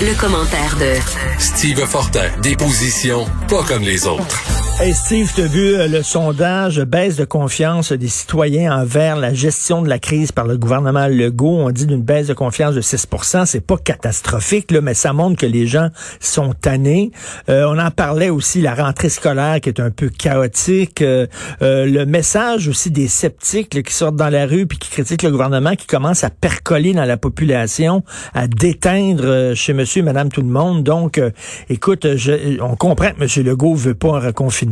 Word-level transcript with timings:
Le 0.00 0.14
commentaire 0.14 0.76
de 0.76 0.94
Steve 1.40 1.84
Fortin, 1.84 2.30
des 2.40 2.54
positions 2.54 3.26
pas 3.48 3.64
comme 3.64 3.82
les 3.82 4.06
autres. 4.06 4.67
Hey 4.80 4.94
Steve, 4.94 5.32
tu 5.34 5.40
as 5.40 5.46
vu 5.46 5.74
euh, 5.74 5.88
le 5.88 6.04
sondage 6.04 6.80
baisse 6.82 7.16
de 7.16 7.24
confiance 7.24 7.90
des 7.90 8.06
citoyens 8.06 8.80
envers 8.80 9.16
la 9.16 9.34
gestion 9.34 9.82
de 9.82 9.88
la 9.88 9.98
crise 9.98 10.30
par 10.30 10.46
le 10.46 10.56
gouvernement 10.56 11.08
Legault? 11.08 11.58
On 11.58 11.70
dit 11.72 11.84
d'une 11.84 12.00
baisse 12.00 12.28
de 12.28 12.32
confiance 12.32 12.76
de 12.76 12.80
6 12.80 13.08
C'est 13.46 13.60
pas 13.60 13.76
catastrophique, 13.76 14.70
là, 14.70 14.80
mais 14.80 14.94
ça 14.94 15.12
montre 15.12 15.36
que 15.36 15.46
les 15.46 15.66
gens 15.66 15.88
sont 16.20 16.52
tannés. 16.52 17.10
Euh, 17.48 17.66
on 17.68 17.76
en 17.76 17.90
parlait 17.90 18.30
aussi, 18.30 18.60
la 18.60 18.76
rentrée 18.76 19.08
scolaire 19.08 19.60
qui 19.60 19.68
est 19.68 19.80
un 19.80 19.90
peu 19.90 20.10
chaotique. 20.10 21.02
Euh, 21.02 21.26
le 21.60 22.04
message 22.04 22.68
aussi 22.68 22.92
des 22.92 23.08
sceptiques 23.08 23.82
qui 23.82 23.92
sortent 23.92 24.14
dans 24.14 24.30
la 24.30 24.46
rue 24.46 24.68
puis 24.68 24.78
qui 24.78 24.90
critiquent 24.90 25.24
le 25.24 25.32
gouvernement, 25.32 25.74
qui 25.74 25.88
commence 25.88 26.22
à 26.22 26.30
percoler 26.30 26.94
dans 26.94 27.04
la 27.04 27.16
population, 27.16 28.04
à 28.32 28.46
déteindre 28.46 29.54
chez 29.56 29.72
monsieur 29.72 30.02
et 30.02 30.04
madame 30.04 30.28
tout 30.28 30.42
le 30.42 30.46
monde. 30.46 30.84
Donc, 30.84 31.20
écoute, 31.68 32.14
je, 32.14 32.62
on 32.62 32.76
comprend 32.76 33.10
que 33.10 33.18
monsieur 33.18 33.42
Legault 33.42 33.74
veut 33.74 33.94
pas 33.94 34.18
un 34.18 34.20
reconfinement 34.20 34.67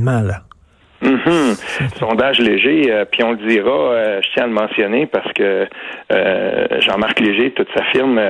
Mhm. 1.03 1.55
Sondage 1.99 2.39
léger, 2.39 2.91
euh, 2.91 3.05
puis 3.05 3.23
on 3.23 3.33
le 3.33 3.49
dira, 3.49 3.71
euh, 3.71 4.21
je 4.23 4.29
tiens 4.35 4.45
à 4.45 4.47
le 4.47 4.53
mentionner 4.53 5.07
parce 5.07 5.31
que 5.35 5.67
euh, 6.13 6.67
Jean-Marc 6.81 7.21
Léger, 7.21 7.51
toute 7.51 7.69
sa 7.77 7.85
firme, 7.85 8.21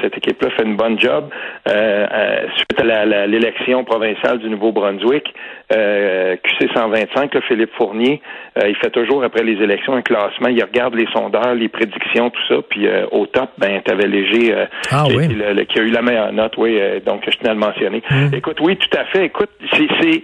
cette 0.00 0.16
équipe-là 0.16 0.50
fait 0.50 0.64
une 0.64 0.76
bonne 0.76 0.98
job. 0.98 1.28
suite 1.66 2.80
à 2.80 3.26
l'élection 3.26 3.84
provinciale 3.84 4.38
du 4.38 4.48
Nouveau-Brunswick, 4.48 5.34
QC 5.68 6.68
125, 6.74 7.38
Philippe 7.48 7.72
Fournier, 7.76 8.22
il 8.64 8.76
fait 8.76 8.90
toujours 8.90 9.24
après 9.24 9.42
les 9.42 9.62
élections 9.62 9.94
un 9.94 10.02
classement, 10.02 10.48
il 10.48 10.62
regarde 10.62 10.94
les 10.94 11.06
sondeurs, 11.12 11.54
les 11.54 11.68
prédictions, 11.68 12.30
tout 12.30 12.42
ça, 12.48 12.56
puis 12.68 12.86
au 13.10 13.26
top, 13.26 13.50
ben 13.58 13.80
t'avais 13.82 14.06
Léger 14.06 14.54
ah 14.90 15.04
qui, 15.06 15.78
a 15.78 15.82
eu 15.82 15.90
la 15.90 16.02
meilleure 16.02 16.32
note, 16.32 16.56
oui, 16.58 16.78
donc 17.04 17.22
je 17.28 17.36
tenais 17.38 17.50
à 17.50 17.54
le 17.54 17.60
mentionner. 17.60 18.02
Mhm. 18.10 18.34
Écoute, 18.34 18.58
oui, 18.60 18.76
tout 18.76 18.98
à 18.98 19.04
fait. 19.06 19.26
Écoute, 19.26 19.50
c'est 19.72 20.22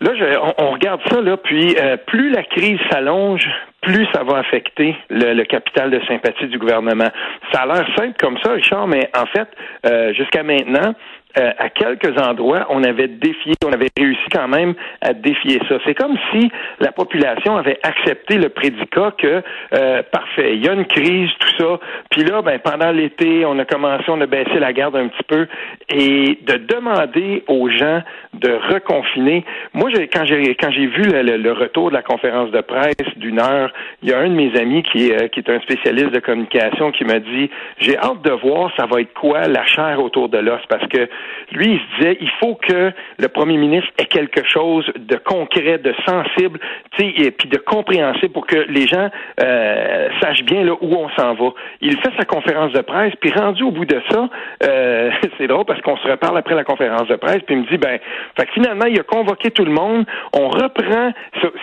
Là, 0.00 0.12
on, 0.56 0.70
regarde 0.70 1.02
ça, 1.10 1.20
là, 1.20 1.36
puis 1.36 1.76
euh, 1.78 1.98
plus 1.98 2.30
la 2.30 2.42
crise 2.42 2.78
s'allonge, 2.90 3.46
plus 3.82 4.06
ça 4.14 4.22
va 4.24 4.38
affecter 4.38 4.96
le, 5.10 5.42
capital 5.44 5.90
de 5.90 6.00
sympathie 6.06 6.46
du 6.46 6.58
gouvernement. 6.58 7.10
Ça 7.52 7.62
a 7.62 7.66
l'air 7.66 7.86
simple 7.98 8.14
comme 8.18 8.38
ça, 8.42 8.52
Richard, 8.52 8.86
mais 8.86 9.10
en 9.14 9.26
fait, 9.26 9.48
euh, 9.84 10.14
jusqu'à 10.14 10.42
maintenant, 10.42 10.94
euh, 11.38 11.52
à 11.58 11.68
quelques 11.70 12.18
endroits, 12.20 12.66
on 12.70 12.82
avait 12.82 13.08
défié, 13.08 13.52
on 13.64 13.72
avait 13.72 13.90
réussi 13.96 14.28
quand 14.32 14.48
même 14.48 14.74
à 15.00 15.12
défier 15.12 15.60
ça. 15.68 15.76
C'est 15.84 15.94
comme 15.94 16.16
si 16.32 16.50
la 16.80 16.92
population 16.92 17.56
avait 17.56 17.78
accepté 17.82 18.36
le 18.36 18.48
prédicat 18.48 19.12
que 19.16 19.42
euh, 19.74 20.02
parfait, 20.10 20.54
il 20.54 20.64
y 20.64 20.68
a 20.68 20.72
une 20.72 20.86
crise, 20.86 21.30
tout 21.38 21.56
ça. 21.58 21.80
Puis 22.10 22.24
là, 22.24 22.42
ben 22.42 22.58
pendant 22.58 22.90
l'été, 22.90 23.44
on 23.46 23.58
a 23.58 23.64
commencé, 23.64 24.04
on 24.08 24.20
a 24.20 24.26
baissé 24.26 24.58
la 24.58 24.72
garde 24.72 24.96
un 24.96 25.08
petit 25.08 25.22
peu 25.28 25.46
et 25.88 26.38
de 26.42 26.54
demander 26.56 27.44
aux 27.48 27.68
gens 27.68 28.02
de 28.34 28.50
reconfiner. 28.72 29.44
Moi, 29.74 29.90
quand 30.12 30.24
j'ai 30.24 30.54
quand 30.54 30.70
j'ai 30.70 30.86
vu 30.86 31.02
le, 31.02 31.52
retour 31.52 31.90
de 31.90 31.94
la 31.94 32.02
conférence 32.02 32.50
de 32.50 32.60
presse 32.60 33.16
d'une 33.16 33.40
heure, 33.40 33.72
il 34.02 34.08
y 34.08 34.12
a 34.12 34.18
un 34.18 34.28
de 34.28 34.34
mes 34.34 34.56
amis 34.58 34.82
qui 34.82 35.12
euh, 35.12 35.28
qui 35.28 35.40
est 35.40 35.50
un 35.50 35.60
spécialiste 35.60 36.10
de 36.10 36.20
communication 36.20 36.90
qui 36.92 37.04
m'a 37.04 37.18
dit 37.18 37.50
j'ai 37.78 37.96
hâte 37.98 38.22
de 38.22 38.30
voir 38.30 38.70
ça 38.76 38.86
va 38.86 39.00
être 39.00 39.12
quoi 39.14 39.46
la 39.46 39.64
chair 39.66 40.02
autour 40.02 40.28
de 40.28 40.38
l'os 40.38 40.60
parce 40.68 40.86
que 40.88 41.08
lui, 41.52 41.74
il 41.74 41.78
se 41.78 41.96
disait, 41.96 42.18
il 42.20 42.30
faut 42.40 42.54
que 42.54 42.92
le 43.18 43.28
premier 43.28 43.56
ministre 43.56 43.88
ait 43.98 44.06
quelque 44.06 44.46
chose 44.48 44.86
de 44.96 45.16
concret, 45.16 45.78
de 45.78 45.94
sensible, 46.06 46.60
et 46.98 47.30
puis 47.30 47.48
de 47.48 47.56
compréhensible 47.56 48.32
pour 48.32 48.46
que 48.46 48.66
les 48.68 48.86
gens 48.86 49.08
euh, 49.42 50.08
sachent 50.20 50.44
bien 50.44 50.64
là 50.64 50.74
où 50.80 50.94
on 50.94 51.08
s'en 51.10 51.34
va. 51.34 51.50
Il 51.80 51.96
fait 51.98 52.12
sa 52.18 52.24
conférence 52.24 52.72
de 52.72 52.80
presse, 52.80 53.14
puis 53.20 53.32
rendu 53.32 53.62
au 53.62 53.70
bout 53.70 53.86
de 53.86 54.00
ça, 54.10 54.28
euh, 54.64 55.10
c'est 55.38 55.46
drôle 55.46 55.64
parce 55.64 55.80
qu'on 55.80 55.96
se 55.96 56.08
reparle 56.08 56.36
après 56.38 56.54
la 56.54 56.64
conférence 56.64 57.08
de 57.08 57.16
presse, 57.16 57.40
puis 57.46 57.54
il 57.54 57.62
me 57.62 57.66
dit, 57.66 57.78
ben, 57.78 57.98
finalement, 58.52 58.86
il 58.86 58.98
a 58.98 59.02
convoqué 59.02 59.50
tout 59.50 59.64
le 59.64 59.72
monde, 59.72 60.04
on 60.34 60.48
reprend, 60.48 61.12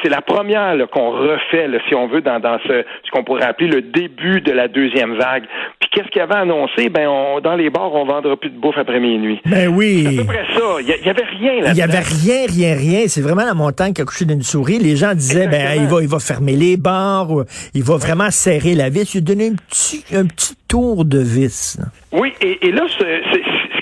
c'est 0.01 0.09
la 0.09 0.21
première 0.21 0.75
qu'on 0.91 1.11
refait, 1.11 1.67
si 1.87 1.95
on 1.95 2.07
veut, 2.07 2.21
dans, 2.21 2.39
dans 2.39 2.59
ce, 2.67 2.83
ce 3.03 3.11
qu'on 3.11 3.23
pourrait 3.23 3.45
appeler 3.45 3.69
le 3.69 3.81
début 3.81 4.41
de 4.41 4.51
la 4.51 4.67
deuxième 4.67 5.15
vague. 5.15 5.45
Puis 5.79 5.89
qu'est-ce 5.91 6.07
qu'il 6.09 6.21
avait 6.21 6.35
annoncé? 6.35 6.89
Ben, 6.89 7.07
on, 7.07 7.39
dans 7.39 7.55
les 7.55 7.69
bars, 7.69 7.93
on 7.93 8.05
vendra 8.05 8.35
plus 8.37 8.49
de 8.49 8.57
bouffe 8.57 8.77
après 8.77 8.99
minuit. 8.99 9.41
Ben 9.49 9.67
oui. 9.67 10.03
C'est 10.03 10.19
à 10.19 10.21
peu 10.21 10.27
près 10.27 10.45
ça. 10.53 10.61
Il 10.79 10.85
n'y 10.85 11.09
avait 11.09 11.23
rien 11.23 11.61
là 11.61 11.69
Il 11.69 11.73
n'y 11.75 11.81
avait 11.81 11.99
rien, 11.99 12.45
rien, 12.47 12.75
rien. 12.75 13.07
C'est 13.07 13.21
vraiment 13.21 13.45
la 13.45 13.53
montagne 13.53 13.93
qui 13.93 14.01
a 14.01 14.05
couché 14.05 14.25
d'une 14.25 14.43
souris. 14.43 14.79
Les 14.79 14.95
gens 14.95 15.13
disaient, 15.13 15.47
ben, 15.47 15.81
il 15.81 15.87
va, 15.87 16.01
il 16.01 16.07
va 16.07 16.19
fermer 16.19 16.53
les 16.55 16.77
bars, 16.77 17.29
il 17.73 17.83
va 17.83 17.97
vraiment 17.97 18.29
serrer 18.31 18.75
la 18.75 18.89
vis. 18.89 19.13
Il 19.13 19.19
a 19.19 19.21
donné 19.21 19.47
un 19.47 19.55
petit, 19.55 20.03
un 20.13 20.25
petit 20.25 20.55
tour 20.67 21.05
de 21.05 21.19
vis. 21.19 21.79
Oui, 22.11 22.33
et, 22.41 22.67
et 22.67 22.71
là, 22.71 22.83
c'est 22.99 23.21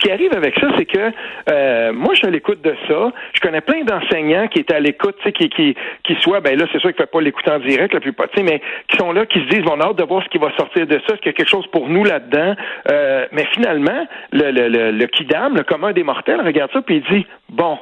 qui 0.06 0.12
arrive 0.12 0.34
avec 0.36 0.54
ça, 0.60 0.68
c'est 0.78 0.86
que 0.86 1.12
euh, 1.50 1.92
moi, 1.94 2.14
je 2.14 2.20
suis 2.20 2.28
à 2.28 2.30
l'écoute 2.30 2.62
de 2.62 2.76
ça. 2.88 3.12
Je 3.34 3.42
connais 3.42 3.62
plein 3.62 3.84
d'enseignants 3.84 4.48
qui 4.48 4.60
étaient 4.60 4.76
à 4.76 4.80
l'écoute, 4.80 5.16
qui, 5.34 5.50
qui, 5.50 5.76
qui 6.04 6.16
soient, 6.22 6.42
ben 6.42 6.58
là, 6.58 6.66
c'est 6.72 6.80
sûr 6.80 6.94
qu'ils 6.94 7.02
ne 7.02 7.08
font 7.08 7.18
pas 7.18 7.22
l'écouter 7.22 7.52
en 7.52 7.60
direct, 7.60 7.94
la 7.94 8.00
plupart, 8.00 8.28
mais 8.38 8.62
qui 8.88 8.98
sont 8.98 9.12
là, 9.12 9.26
qui 9.26 9.40
se 9.40 9.46
disent, 9.46 9.64
on 9.66 9.80
a 9.80 9.86
hâte 9.86 9.98
de 9.98 10.04
voir 10.04 10.24
ce 10.24 10.30
qui 10.30 10.38
va 10.38 10.52
sortir 10.58 10.86
de 10.86 11.00
ça, 11.08 11.14
est-ce 11.14 11.22
qu'il 11.22 11.28
y 11.28 11.30
a 11.30 11.34
quelque 11.34 11.50
chose 11.50 11.66
pour 11.72 11.90
nous 11.90 12.04
là-dedans? 12.04 12.56
Euh, 12.92 13.26
mais 13.32 13.46
finalement, 13.54 14.06
le, 14.32 14.52
le, 14.52 14.68
le, 14.68 14.92
le 14.92 15.08
kidam, 15.08 15.56
le 15.56 15.64
commun 15.64 15.92
des 15.92 16.04
mortels, 16.04 16.42
regarde 16.42 16.72
ça, 16.72 16.82
puis 16.84 16.98
il 16.98 17.16
dit, 17.16 17.26
bon, 17.50 17.80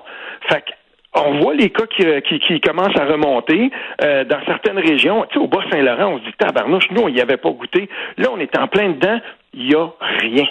fait 0.47 0.63
on 1.15 1.39
voit 1.41 1.53
les 1.53 1.69
cas 1.69 1.85
qui, 1.85 2.05
qui, 2.23 2.39
qui 2.39 2.59
commencent 2.59 2.97
à 2.97 3.05
remonter 3.05 3.69
euh, 4.01 4.23
dans 4.23 4.43
certaines 4.47 4.79
régions. 4.79 5.25
Tu 5.29 5.35
sais, 5.35 5.39
au 5.39 5.47
Bas-Saint-Laurent, 5.47 6.13
on 6.13 6.19
se 6.19 6.23
dit 6.23 6.33
tabarnouche, 6.39 6.89
nous, 6.89 7.03
on 7.03 7.09
n'y 7.09 7.21
avait 7.21 7.37
pas 7.37 7.51
goûté. 7.51 7.87
Là, 8.17 8.29
on 8.31 8.39
est 8.39 8.57
en 8.57 8.67
plein 8.67 8.89
dedans 8.89 9.19
il 9.53 9.67
n'y 9.67 9.75
a 9.75 9.87
rien. 10.19 10.45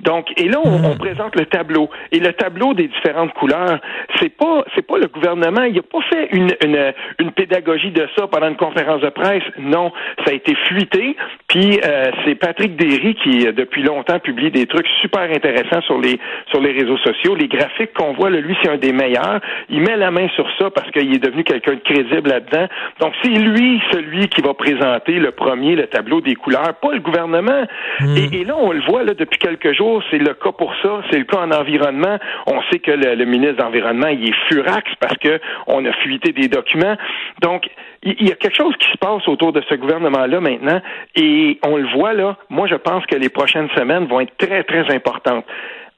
Donc, 0.00 0.28
et 0.36 0.48
là, 0.48 0.58
on, 0.64 0.78
hmm. 0.78 0.98
présente 0.98 1.36
le 1.36 1.46
tableau. 1.46 1.88
Et 2.12 2.20
le 2.20 2.32
tableau 2.32 2.74
des 2.74 2.88
différentes 2.88 3.32
couleurs, 3.34 3.78
c'est 4.20 4.30
pas, 4.30 4.64
c'est 4.74 4.86
pas 4.86 4.98
le 4.98 5.06
gouvernement, 5.08 5.62
il 5.62 5.74
n'a 5.74 5.82
pas 5.82 6.00
fait 6.10 6.28
une, 6.32 6.50
une, 6.64 6.92
une, 7.18 7.32
pédagogie 7.32 7.90
de 7.90 8.06
ça 8.16 8.26
pendant 8.26 8.48
une 8.48 8.56
conférence 8.56 9.00
de 9.00 9.08
presse. 9.08 9.42
Non, 9.58 9.92
ça 10.24 10.32
a 10.32 10.34
été 10.34 10.54
fuité. 10.66 11.16
Puis 11.48 11.80
euh, 11.84 12.10
c'est 12.24 12.34
Patrick 12.34 12.76
Derry 12.76 13.14
qui, 13.14 13.46
depuis 13.52 13.82
longtemps, 13.82 14.18
publie 14.18 14.50
des 14.50 14.66
trucs 14.66 14.86
super 15.00 15.22
intéressants 15.22 15.82
sur 15.82 15.98
les 15.98 16.18
sur 16.50 16.60
les 16.60 16.72
réseaux 16.72 16.98
sociaux. 16.98 17.34
Les 17.34 17.48
graphiques 17.48 17.92
qu'on 17.94 18.12
voit, 18.12 18.30
là, 18.30 18.40
lui, 18.40 18.56
c'est 18.62 18.70
un 18.70 18.76
des 18.76 18.92
meilleurs. 18.92 19.40
Il 19.68 19.80
met 19.80 19.96
la 19.96 20.10
main 20.10 20.28
sur 20.34 20.46
ça 20.58 20.70
parce 20.70 20.90
qu'il 20.90 21.14
est 21.14 21.22
devenu 21.22 21.44
quelqu'un 21.44 21.74
de 21.74 21.80
crédible 21.80 22.30
là-dedans. 22.30 22.66
Donc, 23.00 23.12
c'est 23.22 23.30
lui, 23.30 23.80
celui 23.92 24.28
qui 24.28 24.42
va 24.42 24.54
présenter 24.54 25.14
le 25.14 25.30
premier, 25.30 25.74
le 25.74 25.86
tableau 25.86 26.20
des 26.20 26.34
couleurs, 26.34 26.74
pas 26.80 26.92
le 26.92 27.00
gouvernement. 27.00 27.64
Hmm. 28.00 28.16
et 28.16 28.44
là, 28.46 28.56
on 28.56 28.72
le 28.72 28.80
voit 28.80 29.02
là, 29.04 29.14
depuis 29.14 29.38
quelques 29.38 29.72
jours, 29.72 30.02
c'est 30.10 30.18
le 30.18 30.34
cas 30.34 30.52
pour 30.52 30.72
ça, 30.82 31.02
c'est 31.10 31.18
le 31.18 31.24
cas 31.24 31.38
en 31.38 31.50
environnement. 31.50 32.18
On 32.46 32.62
sait 32.70 32.78
que 32.78 32.92
le, 32.92 33.24
ministre 33.24 33.56
d'Environnement, 33.56 34.08
il 34.08 34.28
est 34.28 34.34
furax 34.48 34.90
parce 35.00 35.16
que 35.18 35.40
on 35.66 35.84
a 35.84 35.92
fuité 35.92 36.32
des 36.32 36.48
documents. 36.48 36.96
Donc, 37.42 37.68
il 38.02 38.28
y 38.28 38.32
a 38.32 38.36
quelque 38.36 38.56
chose 38.56 38.74
qui 38.78 38.90
se 38.90 38.98
passe 38.98 39.26
autour 39.28 39.52
de 39.52 39.62
ce 39.68 39.74
gouvernement-là 39.74 40.40
maintenant, 40.40 40.80
et 41.16 41.58
on 41.64 41.76
le 41.76 41.88
voit 41.88 42.12
là. 42.12 42.36
Moi, 42.50 42.66
je 42.68 42.76
pense 42.76 43.04
que 43.06 43.16
les 43.16 43.28
prochaines 43.28 43.68
semaines 43.76 44.06
vont 44.06 44.20
être 44.20 44.36
très, 44.38 44.62
très 44.64 44.94
importantes 44.94 45.44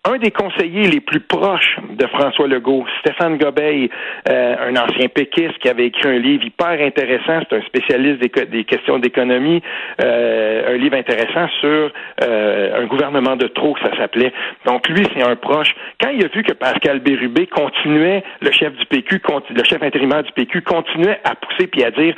un 0.04 0.16
des 0.18 0.30
conseillers 0.30 0.88
les 0.88 1.00
plus 1.00 1.20
proches 1.20 1.76
de 1.90 2.06
François 2.06 2.46
Legault, 2.46 2.86
Stéphane 3.00 3.36
Gobeil, 3.36 3.90
euh, 4.28 4.56
un 4.68 4.76
ancien 4.76 5.08
péquiste 5.08 5.58
qui 5.58 5.68
avait 5.68 5.86
écrit 5.86 6.08
un 6.08 6.18
livre 6.18 6.44
hyper 6.44 6.80
intéressant, 6.80 7.40
c'est 7.48 7.56
un 7.56 7.62
spécialiste 7.62 8.20
des, 8.20 8.64
questions 8.64 8.98
d'économie, 8.98 9.60
euh, 10.02 10.74
un 10.74 10.76
livre 10.78 10.96
intéressant 10.96 11.48
sur 11.60 11.92
euh, 12.22 12.82
un 12.82 12.86
gouvernement 12.86 13.36
de 13.36 13.48
trop, 13.48 13.76
ça 13.82 13.94
s'appelait. 13.96 14.32
Donc 14.64 14.88
lui, 14.88 15.06
c'est 15.14 15.22
un 15.22 15.36
proche. 15.36 15.74
Quand 16.00 16.10
il 16.10 16.24
a 16.24 16.28
vu 16.28 16.42
que 16.42 16.52
Pascal 16.52 17.00
Bérubé 17.00 17.46
continuait, 17.46 18.22
le 18.40 18.52
chef 18.52 18.74
du 18.76 18.86
PQ, 18.86 19.20
le 19.50 19.64
chef 19.64 19.82
intérimaire 19.82 20.22
du 20.22 20.32
PQ, 20.32 20.62
continuait 20.62 21.20
à 21.24 21.34
pousser 21.34 21.66
puis 21.66 21.84
à 21.84 21.90
dire 21.90 22.14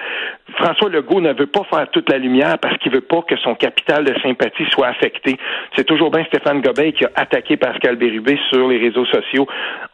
François 0.57 0.89
Legault 0.91 1.21
ne 1.21 1.33
veut 1.33 1.47
pas 1.47 1.65
faire 1.65 1.89
toute 1.91 2.11
la 2.11 2.19
lumière 2.19 2.59
parce 2.59 2.77
qu'il 2.79 2.93
veut 2.93 3.01
pas 3.01 3.23
que 3.23 3.37
son 3.37 3.55
capital 3.55 4.05
de 4.05 4.15
sympathie 4.21 4.67
soit 4.71 4.89
affecté. 4.89 5.37
C'est 5.77 5.85
toujours 5.85 6.11
bien 6.11 6.25
Stéphane 6.25 6.61
Gobeil 6.61 6.93
qui 6.93 7.05
a 7.05 7.11
attaqué 7.15 7.57
Pascal 7.71 7.97
Bérubé 7.97 8.37
sur 8.51 8.69
les 8.69 8.79
réseaux 8.79 9.07
sociaux. 9.07 9.47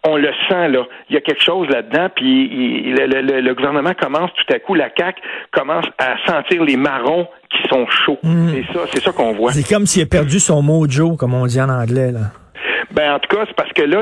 On 0.07 0.17
le 0.17 0.31
sent, 0.49 0.69
là. 0.69 0.87
Il 1.11 1.15
y 1.15 1.19
a 1.19 1.21
quelque 1.21 1.43
chose 1.43 1.69
là-dedans, 1.69 2.09
puis 2.15 2.49
le, 2.95 3.55
gouvernement 3.55 3.93
commence 4.01 4.31
tout 4.35 4.55
à 4.55 4.59
coup, 4.59 4.75
la 4.75 4.89
CAQ 4.97 5.21
commence 5.53 5.85
à 5.99 6.17
sentir 6.27 6.65
les 6.65 6.77
marrons 6.77 7.27
qui 7.51 7.69
sont 7.69 7.87
chauds. 8.05 8.19
Mm. 8.23 8.49
C'est 8.51 8.73
ça, 8.73 8.81
c'est 8.93 9.03
ça 9.03 9.13
qu'on 9.13 9.33
voit. 9.33 9.53
C'est 9.53 9.69
comme 9.69 9.85
s'il 9.85 10.03
a 10.03 10.07
perdu 10.07 10.41
son 10.41 10.63
mojo, 10.63 11.17
comme 11.17 11.35
on 11.35 11.47
dit 11.47 11.61
en 11.61 11.69
anglais, 11.69 12.13
là. 12.13 12.31
Ben 12.97 13.13
en 13.13 13.19
tout 13.19 13.29
cas, 13.29 13.45
c'est 13.47 13.55
parce 13.55 13.73
que 13.75 13.83
là, 13.83 14.01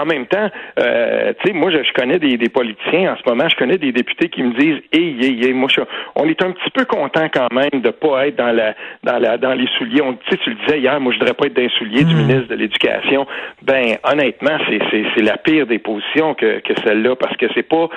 en 0.00 0.06
même 0.06 0.26
temps, 0.26 0.48
euh, 0.78 1.32
tu 1.40 1.48
sais, 1.48 1.52
moi, 1.52 1.72
je, 1.72 1.92
connais 1.92 2.20
des, 2.20 2.48
politiciens 2.48 3.14
en 3.14 3.16
ce 3.16 3.28
moment, 3.28 3.48
je 3.48 3.56
connais 3.56 3.78
des 3.78 3.90
députés 3.90 4.28
qui 4.28 4.44
me 4.44 4.52
disent, 4.56 4.80
hey, 4.92 5.16
hey, 5.20 5.44
hey, 5.44 5.52
moi, 5.52 5.68
on 6.14 6.28
est 6.28 6.40
un 6.40 6.52
petit 6.52 6.70
peu 6.70 6.84
content 6.84 7.28
quand 7.34 7.52
même 7.52 7.82
de 7.82 7.90
pas 7.90 8.28
être 8.28 8.36
dans 8.36 8.52
la, 8.52 8.74
dans 9.02 9.18
la, 9.18 9.38
dans 9.38 9.54
les 9.54 9.66
souliers. 9.76 10.02
Tu 10.26 10.30
sais, 10.30 10.36
tu 10.44 10.50
le 10.50 10.56
disais 10.64 10.78
hier, 10.78 11.00
moi, 11.00 11.12
je 11.12 11.18
voudrais 11.18 11.34
pas 11.34 11.46
être 11.46 11.54
dans 11.54 11.62
les 11.62 11.68
souliers 11.70 12.04
du 12.04 12.14
hmm. 12.14 12.18
ministre 12.18 12.48
de 12.48 12.54
l'Éducation. 12.54 13.26
Ben, 13.62 13.96
honnêtement, 14.04 14.56
c'est, 14.68 14.78
c'est, 15.16 15.22
la 15.22 15.36
pire 15.36 15.66
des 15.66 15.80
positions 15.80 16.34
que, 16.34 16.60
que 16.60 16.74
celle-là, 16.86 17.16
parce 17.16 17.36
que 17.36 17.46
c'est 17.54 17.64
pas, 17.64 17.88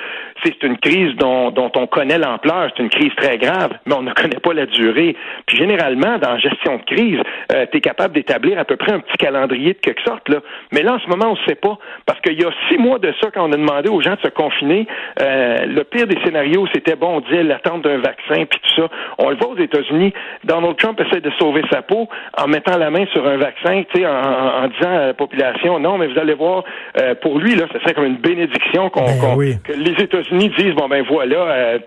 c'est 0.44 0.64
une 0.64 0.80
crise 0.80 1.16
dont, 1.18 1.52
dont 1.52 1.72
on 1.76 1.86
connaît 1.86 2.18
l'ampleur, 2.18 2.72
c'est 2.76 2.82
une 2.82 2.90
crise 2.90 3.14
très 3.16 3.38
grave, 3.38 3.74
mais 3.86 3.94
on 3.94 4.02
ne 4.02 4.12
connaît 4.12 4.40
pas 4.42 4.54
la 4.54 4.66
durée. 4.66 5.16
Puis 5.46 5.58
généralement, 5.58 6.18
dans 6.18 6.32
la 6.32 6.40
gestion 6.40 6.78
de 6.78 6.84
crise, 6.84 7.20
euh, 7.52 7.68
tu 7.72 7.78
es 7.78 7.82
capable 7.82 8.16
d'établir 8.16 8.58
à 8.58 8.66
peu 8.66 8.76
près 8.76 8.92
un 8.92 9.02
petit 9.02 9.18
calendrier 9.18 9.74
de 9.74 9.80
quelque 9.80 10.02
sorte. 10.02 10.15
Là. 10.30 10.40
Mais 10.72 10.82
là, 10.82 10.96
en 10.96 11.00
ce 11.00 11.08
moment, 11.08 11.32
on 11.32 11.42
ne 11.42 11.48
sait 11.48 11.56
pas. 11.56 11.78
Parce 12.06 12.20
qu'il 12.22 12.40
y 12.40 12.46
a 12.46 12.50
six 12.70 12.78
mois 12.78 13.00
de 13.00 13.14
ça, 13.22 13.30
quand 13.32 13.48
on 13.48 13.52
a 13.52 13.58
demandé 13.58 13.90
aux 13.90 14.02
gens 14.02 14.16
de 14.16 14.22
se 14.22 14.30
confiner, 14.30 14.88
euh, 15.22 15.66
le 15.66 15.84
pire 15.84 16.08
des 16.08 16.18
scénarios, 16.24 16.68
c'était 16.74 16.96
bon, 16.96 17.18
on 17.18 17.20
disait 17.22 17.44
l'attente 17.44 17.84
d'un 17.84 17.98
vaccin, 17.98 18.46
puis 18.46 18.60
tout 18.62 18.82
ça. 18.82 18.90
On 19.18 19.30
le 19.30 19.36
voit 19.36 19.50
aux 19.50 19.58
États-Unis. 19.58 20.14
Donald 20.44 20.76
Trump 20.78 21.00
essaie 21.00 21.22
de 21.22 21.32
sauver 21.40 21.62
sa 21.72 21.82
peau 21.82 22.08
en 22.38 22.48
mettant 22.48 22.78
la 22.78 22.90
main 22.90 23.06
sur 23.14 23.26
un 23.28 23.38
vaccin, 23.38 23.84
tu 23.94 24.02
sais, 24.02 24.08
en, 24.08 24.68
disant 24.68 24.92
à 24.92 25.06
la 25.08 25.14
population, 25.14 25.80
non, 25.80 25.98
mais 25.98 26.08
vous 26.08 26.20
allez 26.20 26.34
voir, 26.34 26.64
euh, 27.02 27.16
pour 27.16 27.40
lui, 27.40 27.56
là, 27.56 27.66
ce 27.72 27.80
serait 27.80 27.94
comme 27.94 28.06
une 28.06 28.18
bénédiction 28.18 28.90
qu'on, 28.90 29.06
ben 29.38 29.60
que 29.64 29.74
les 29.74 30.04
États-Unis 30.04 30.50
disent, 30.58 30.74
bon 30.76 30.88
ben 30.88 31.04
voilà, 31.08 31.36
euh, 31.36 31.80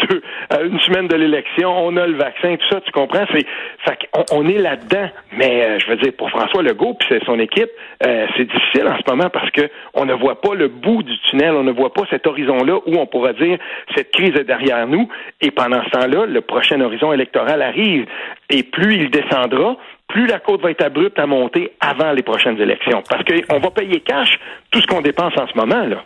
à 0.51 0.63
une 0.63 0.79
semaine 0.81 1.09
de 1.09 1.17
l'élection, 1.17 1.71
on 1.87 1.97
a 1.97 2.07
le 2.07 2.17
vaccin, 2.17 2.57
tout 2.57 2.69
ça, 2.71 2.81
tu 2.81 2.93
comprends? 2.93 3.25
C'est, 3.33 3.47
on, 4.33 4.47
est 4.47 4.59
là-dedans. 4.59 5.09
Mais 5.33 5.79
je 5.81 5.91
veux 5.91 5.97
dire, 5.97 6.13
pour 6.17 6.31
François 6.31 6.63
Legault 6.63 6.95
puis 6.95 7.21
son 7.27 7.39
équipe, 7.39 7.71
c'est 8.37 8.45
difficile 8.45 8.87
en 8.87 8.97
ce 8.97 9.11
moment 9.11 9.31
parce 9.31 9.51
que 9.51 9.69
on 9.95 10.05
ne 10.05 10.15
voit 10.15 10.41
pas 10.41 10.55
le 10.55 10.69
bout 10.69 11.03
du 11.03 11.19
tunnel, 11.29 11.53
on 11.53 11.65
ne 11.65 11.73
voit 11.73 11.93
pas 11.93 12.03
cet 12.11 12.27
horizon-là 12.27 12.79
où 12.87 12.97
on 12.97 13.07
pourra 13.07 13.33
dire 13.33 13.59
cette 13.95 14.11
crise 14.13 14.35
est 14.37 14.45
derrière 14.45 14.87
nous. 14.87 15.09
Et 15.41 15.51
pendant 15.51 15.83
ce 15.85 15.91
temps-là, 15.91 16.27
le 16.27 16.41
prochain 16.41 16.81
horizon 16.81 17.13
électoral 17.13 17.63
arrive. 17.63 18.07
Et 18.51 18.63
plus 18.63 18.95
il 18.95 19.11
descendra, 19.11 19.77
plus 20.09 20.27
la 20.27 20.39
côte 20.39 20.63
va 20.63 20.71
être 20.71 20.85
abrupte 20.85 21.19
à 21.19 21.27
monter 21.27 21.73
avant 21.81 22.13
les 22.13 22.23
prochaines 22.23 22.61
élections. 22.61 23.03
Parce 23.09 23.23
qu'on 23.25 23.59
va 23.59 23.71
payer 23.71 24.01
cash 24.01 24.39
tout 24.71 24.81
ce 24.81 24.87
qu'on 24.87 25.03
dépense 25.03 25.35
en 25.39 25.47
ce 25.47 25.57
moment, 25.57 25.85
là. 25.85 26.03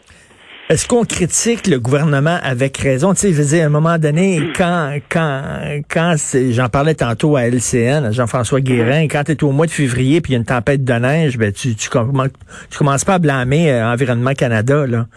Est-ce 0.73 0.89
qu'on 0.89 1.05
critique 1.05 1.67
le 1.67 1.79
gouvernement 1.79 2.39
avec 2.43 2.79
raison? 2.79 3.13
Tu 3.13 3.21
sais, 3.21 3.33
je 3.35 3.43
veux 3.43 3.45
dire, 3.45 3.65
à 3.65 3.67
un 3.67 3.69
moment 3.69 3.99
donné, 3.99 4.41
hmm. 4.41 4.53
quand, 4.57 4.99
quand, 5.11 5.43
quand 5.87 6.15
j'en 6.49 6.71
parlais 6.71 6.95
tantôt 6.95 7.37
à 7.37 7.43
LCN, 7.43 8.07
à 8.07 8.11
Jean-François 8.11 8.63
Guérin, 8.63 9.03
quand 9.03 9.25
tu 9.25 9.33
es 9.33 9.45
au 9.45 9.53
mois 9.53 9.67
de 9.67 9.71
février 9.71 10.23
puis 10.23 10.33
il 10.33 10.33
y 10.33 10.37
a 10.37 10.39
une 10.39 10.47
tempête 10.47 10.83
de 10.83 10.95
neige, 10.95 11.37
ben, 11.37 11.53
tu, 11.53 11.75
tu, 11.75 11.91
commences, 11.91 12.29
tu 12.71 12.79
commences 12.79 13.05
pas 13.05 13.17
à 13.17 13.19
blâmer 13.19 13.71
euh, 13.71 13.93
Environnement 13.93 14.33
Canada, 14.33 14.87
là. 14.87 15.09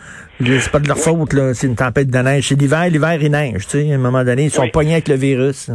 C'est 0.42 0.72
pas 0.72 0.80
de 0.80 0.90
leur 0.90 0.98
faute, 0.98 1.32
là. 1.32 1.54
C'est 1.54 1.68
une 1.68 1.78
tempête 1.78 2.10
de 2.10 2.20
neige. 2.20 2.50
C'est 2.50 2.60
l'hiver, 2.60 2.90
l'hiver, 2.90 3.18
il 3.22 3.32
neige, 3.32 3.66
tu 3.66 3.80
sais. 3.80 3.92
À 3.94 3.96
un 3.96 3.98
moment 3.98 4.26
donné, 4.26 4.44
ils 4.44 4.52
sont 4.52 4.68
pognés 4.68 4.96
avec 4.96 5.08
le 5.08 5.16
virus. 5.16 5.72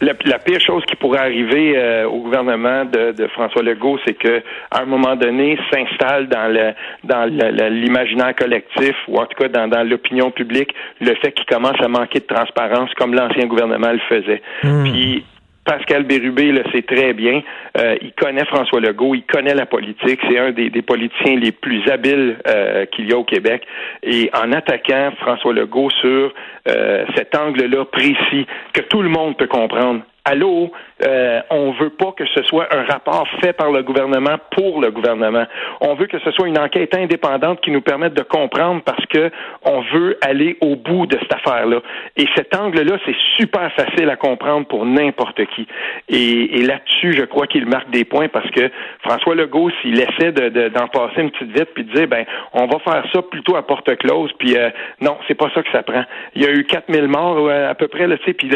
La, 0.00 0.38
pire 0.38 0.60
chose 0.60 0.84
qui 0.86 0.94
pourrait 0.94 1.18
arriver 1.18 1.76
euh, 1.76 2.06
au 2.06 2.20
gouvernement 2.20 2.84
de, 2.84 3.26
François 3.32 3.62
Legault, 3.62 3.98
c'est 4.06 4.14
que 4.14 4.42
à 4.70 4.82
un 4.82 4.84
moment 4.84 5.16
donné 5.16 5.58
s'installe 5.72 6.28
dans 6.28 6.52
le 6.52 6.72
dans 7.04 7.24
l'imaginaire 7.24 8.34
collectif 8.36 8.94
ou 9.08 9.18
en 9.18 9.26
tout 9.26 9.36
cas 9.42 9.48
dans, 9.48 9.88
l'opinion 9.88 10.30
publique 10.30 10.72
le 11.00 11.14
fait 11.16 11.32
qu'il 11.32 11.46
commence 11.46 11.80
à 11.80 11.88
manquer 11.88 12.20
de 12.20 12.26
transparence 12.26 12.90
comme 12.94 13.14
l'ancien 13.14 13.46
gouvernement 13.46 13.90
le 13.90 14.00
faisait. 14.08 14.42
Hmm. 14.62 14.84
Puis 14.84 15.24
Pascal 15.68 16.04
Bérubé 16.04 16.50
le 16.50 16.62
sait 16.72 16.80
très 16.80 17.12
bien. 17.12 17.42
Euh, 17.76 17.94
il 18.00 18.12
connaît 18.14 18.46
François 18.46 18.80
Legault, 18.80 19.14
il 19.14 19.24
connaît 19.24 19.54
la 19.54 19.66
politique. 19.66 20.18
C'est 20.26 20.38
un 20.38 20.50
des, 20.50 20.70
politiciens 20.80 21.36
les 21.36 21.52
plus 21.52 21.86
habiles 21.90 22.38
euh, 22.48 22.86
qu'il 22.86 23.10
y 23.10 23.12
a 23.12 23.18
au 23.18 23.24
Québec. 23.24 23.66
Et 24.02 24.30
en 24.32 24.50
attaquant 24.52 25.12
François 25.20 25.52
Legault 25.52 25.90
sur 25.90 26.32
euh, 26.68 27.04
cet 27.14 27.36
angle-là 27.36 27.84
précis 27.84 28.46
que 28.72 28.80
tout 28.80 29.02
le 29.02 29.10
monde 29.10 29.36
peut 29.36 29.46
comprendre, 29.46 30.00
allô, 30.24 30.72
euh, 31.06 31.40
on 31.50 31.72
veut 31.72 31.90
pas 31.90 32.12
que 32.12 32.24
ce 32.34 32.42
soit 32.44 32.66
un 32.74 32.84
rapport 32.84 33.26
fait 33.40 33.52
par 33.52 33.70
le 33.70 33.82
gouvernement 33.82 34.36
pour 34.50 34.80
le 34.80 34.90
gouvernement. 34.90 35.44
On 35.80 35.94
veut 35.94 36.06
que 36.06 36.18
ce 36.18 36.30
soit 36.32 36.48
une 36.48 36.58
enquête 36.58 36.94
indépendante 36.94 37.60
qui 37.60 37.70
nous 37.70 37.80
permette 37.80 38.14
de 38.14 38.22
comprendre 38.22 38.82
parce 38.84 39.04
que 39.06 39.30
on 39.64 39.80
veut 39.92 40.18
aller 40.22 40.56
au 40.60 40.76
bout 40.76 41.06
de 41.06 41.16
cette 41.20 41.34
affaire-là. 41.34 41.80
Et 42.16 42.26
cet 42.34 42.56
angle-là, 42.56 42.98
c'est 43.06 43.16
super 43.36 43.72
facile 43.72 44.10
à 44.10 44.16
comprendre 44.16 44.66
pour 44.66 44.84
n'importe 44.84 45.44
qui. 45.54 45.66
Et, 46.08 46.62
là-dessus, 46.62 47.14
je 47.14 47.24
crois 47.24 47.46
qu'il 47.46 47.66
marque 47.66 47.90
des 47.90 48.04
points 48.04 48.28
parce 48.28 48.50
que 48.50 48.70
François 49.02 49.34
Legault, 49.34 49.70
s'il 49.80 49.98
essaie 50.00 50.32
d'en 50.32 50.50
de, 50.50 50.90
passer 50.90 51.22
une 51.22 51.30
petite 51.30 51.52
vite 51.52 51.68
puis 51.74 51.84
de 51.84 51.92
dire, 51.92 52.08
ben, 52.08 52.24
on 52.52 52.66
va 52.66 52.78
faire 52.80 53.04
ça 53.12 53.22
plutôt 53.22 53.56
à 53.56 53.66
porte 53.66 53.96
close, 53.96 54.30
puis 54.38 54.56
euh, 54.56 54.70
non, 55.00 55.16
c'est 55.26 55.34
pas 55.34 55.50
ça 55.54 55.62
que 55.62 55.70
ça 55.70 55.82
prend. 55.82 56.04
Il 56.34 56.42
y 56.42 56.46
a 56.46 56.50
eu 56.50 56.64
4000 56.64 57.08
morts 57.08 57.48
à 57.50 57.74
peu 57.74 57.88
près, 57.88 58.06
là, 58.06 58.16
tu 58.18 58.24
sais, 58.24 58.32
puis 58.34 58.50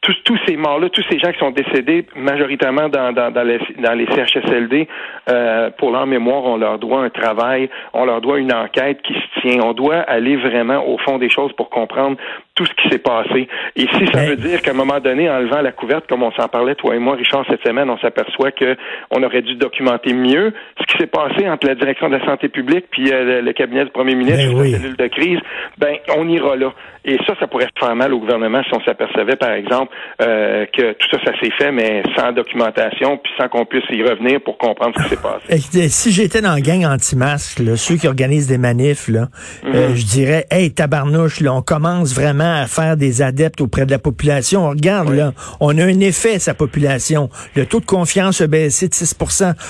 tous, 0.00 0.14
tous 0.24 0.38
ces 0.46 0.56
morts-là, 0.56 0.88
tous 0.90 1.04
ces 1.10 1.18
gens 1.18 1.27
qui 1.32 1.38
sont 1.38 1.50
décédés 1.50 2.06
majoritairement 2.16 2.88
dans, 2.88 3.12
les, 3.44 3.60
dans 3.78 3.94
les 3.94 4.06
CHSLD, 4.06 4.88
euh, 5.28 5.70
pour 5.78 5.90
leur 5.90 6.06
mémoire, 6.06 6.44
on 6.44 6.56
leur 6.56 6.78
doit 6.78 7.02
un 7.02 7.10
travail, 7.10 7.68
on 7.92 8.04
leur 8.04 8.20
doit 8.20 8.38
une 8.38 8.52
enquête 8.52 9.02
qui 9.02 9.14
se 9.14 9.40
tient. 9.40 9.62
On 9.62 9.72
doit 9.72 10.00
aller 10.00 10.36
vraiment 10.36 10.86
au 10.86 10.98
fond 10.98 11.18
des 11.18 11.30
choses 11.30 11.52
pour 11.52 11.70
comprendre 11.70 12.16
tout 12.58 12.66
ce 12.66 12.72
qui 12.72 12.88
s'est 12.88 12.98
passé. 12.98 13.46
Et 13.76 13.86
si 13.86 14.06
ça 14.12 14.24
veut 14.24 14.34
dire 14.34 14.60
qu'à 14.62 14.72
un 14.72 14.74
moment 14.74 14.98
donné, 14.98 15.30
en 15.30 15.38
levant 15.38 15.60
la 15.60 15.70
couverte, 15.70 16.08
comme 16.08 16.24
on 16.24 16.32
s'en 16.32 16.48
parlait, 16.48 16.74
toi 16.74 16.96
et 16.96 16.98
moi, 16.98 17.14
Richard, 17.14 17.44
cette 17.48 17.64
semaine, 17.64 17.88
on 17.88 17.98
s'aperçoit 17.98 18.50
que 18.50 18.76
on 19.12 19.22
aurait 19.22 19.42
dû 19.42 19.54
documenter 19.54 20.12
mieux 20.12 20.52
ce 20.80 20.86
qui 20.86 20.98
s'est 20.98 21.06
passé 21.06 21.48
entre 21.48 21.68
la 21.68 21.76
direction 21.76 22.08
de 22.08 22.16
la 22.16 22.26
santé 22.26 22.48
publique 22.48 22.86
puis 22.90 23.12
euh, 23.12 23.42
le, 23.42 23.52
cabinet 23.52 23.84
du 23.84 23.90
premier 23.90 24.16
ministre 24.16 24.40
et 24.40 24.52
ben 24.52 24.72
la 24.72 24.78
cellule 24.78 24.96
de 24.96 25.06
crise, 25.06 25.38
ben 25.78 25.94
on 26.16 26.28
ira 26.28 26.56
là. 26.56 26.72
Et 27.04 27.16
ça, 27.26 27.34
ça 27.38 27.46
pourrait 27.46 27.68
faire 27.78 27.94
mal 27.94 28.12
au 28.12 28.18
gouvernement 28.18 28.62
si 28.64 28.70
on 28.74 28.82
s'apercevait, 28.84 29.36
par 29.36 29.52
exemple, 29.52 29.94
euh, 30.20 30.66
que 30.66 30.92
tout 30.92 31.08
ça, 31.10 31.18
ça 31.24 31.32
s'est 31.40 31.52
fait, 31.56 31.70
mais 31.72 32.02
sans 32.16 32.32
documentation, 32.32 33.18
puis 33.18 33.32
sans 33.38 33.48
qu'on 33.48 33.64
puisse 33.64 33.84
y 33.90 34.02
revenir 34.02 34.40
pour 34.40 34.58
comprendre 34.58 34.94
ce 34.98 35.04
qui 35.04 35.08
s'est 35.10 35.22
passé. 35.22 35.88
si 35.88 36.12
j'étais 36.12 36.42
dans 36.42 36.54
la 36.54 36.60
gang 36.60 36.84
anti-masque, 36.84 37.62
ceux 37.76 37.96
qui 37.96 38.08
organisent 38.08 38.48
des 38.48 38.58
manifs, 38.58 39.08
là, 39.08 39.28
euh, 39.64 39.88
mhm. 39.88 39.96
je 39.96 40.04
dirais, 40.04 40.44
hey, 40.50 40.74
tabarnouche, 40.74 41.40
là, 41.40 41.54
on 41.54 41.62
commence 41.62 42.14
vraiment 42.14 42.47
à 42.54 42.66
faire 42.66 42.96
des 42.96 43.22
adeptes 43.22 43.60
auprès 43.60 43.86
de 43.86 43.90
la 43.90 43.98
population. 43.98 44.66
On 44.66 44.70
regarde, 44.70 45.10
là, 45.10 45.32
on 45.60 45.76
a 45.76 45.84
un 45.84 46.00
effet, 46.00 46.38
sa 46.38 46.54
population. 46.54 47.30
Le 47.54 47.66
taux 47.66 47.80
de 47.80 47.86
confiance 47.86 48.40
a 48.40 48.46
baissé 48.46 48.88
de 48.88 48.94
6 48.94 49.14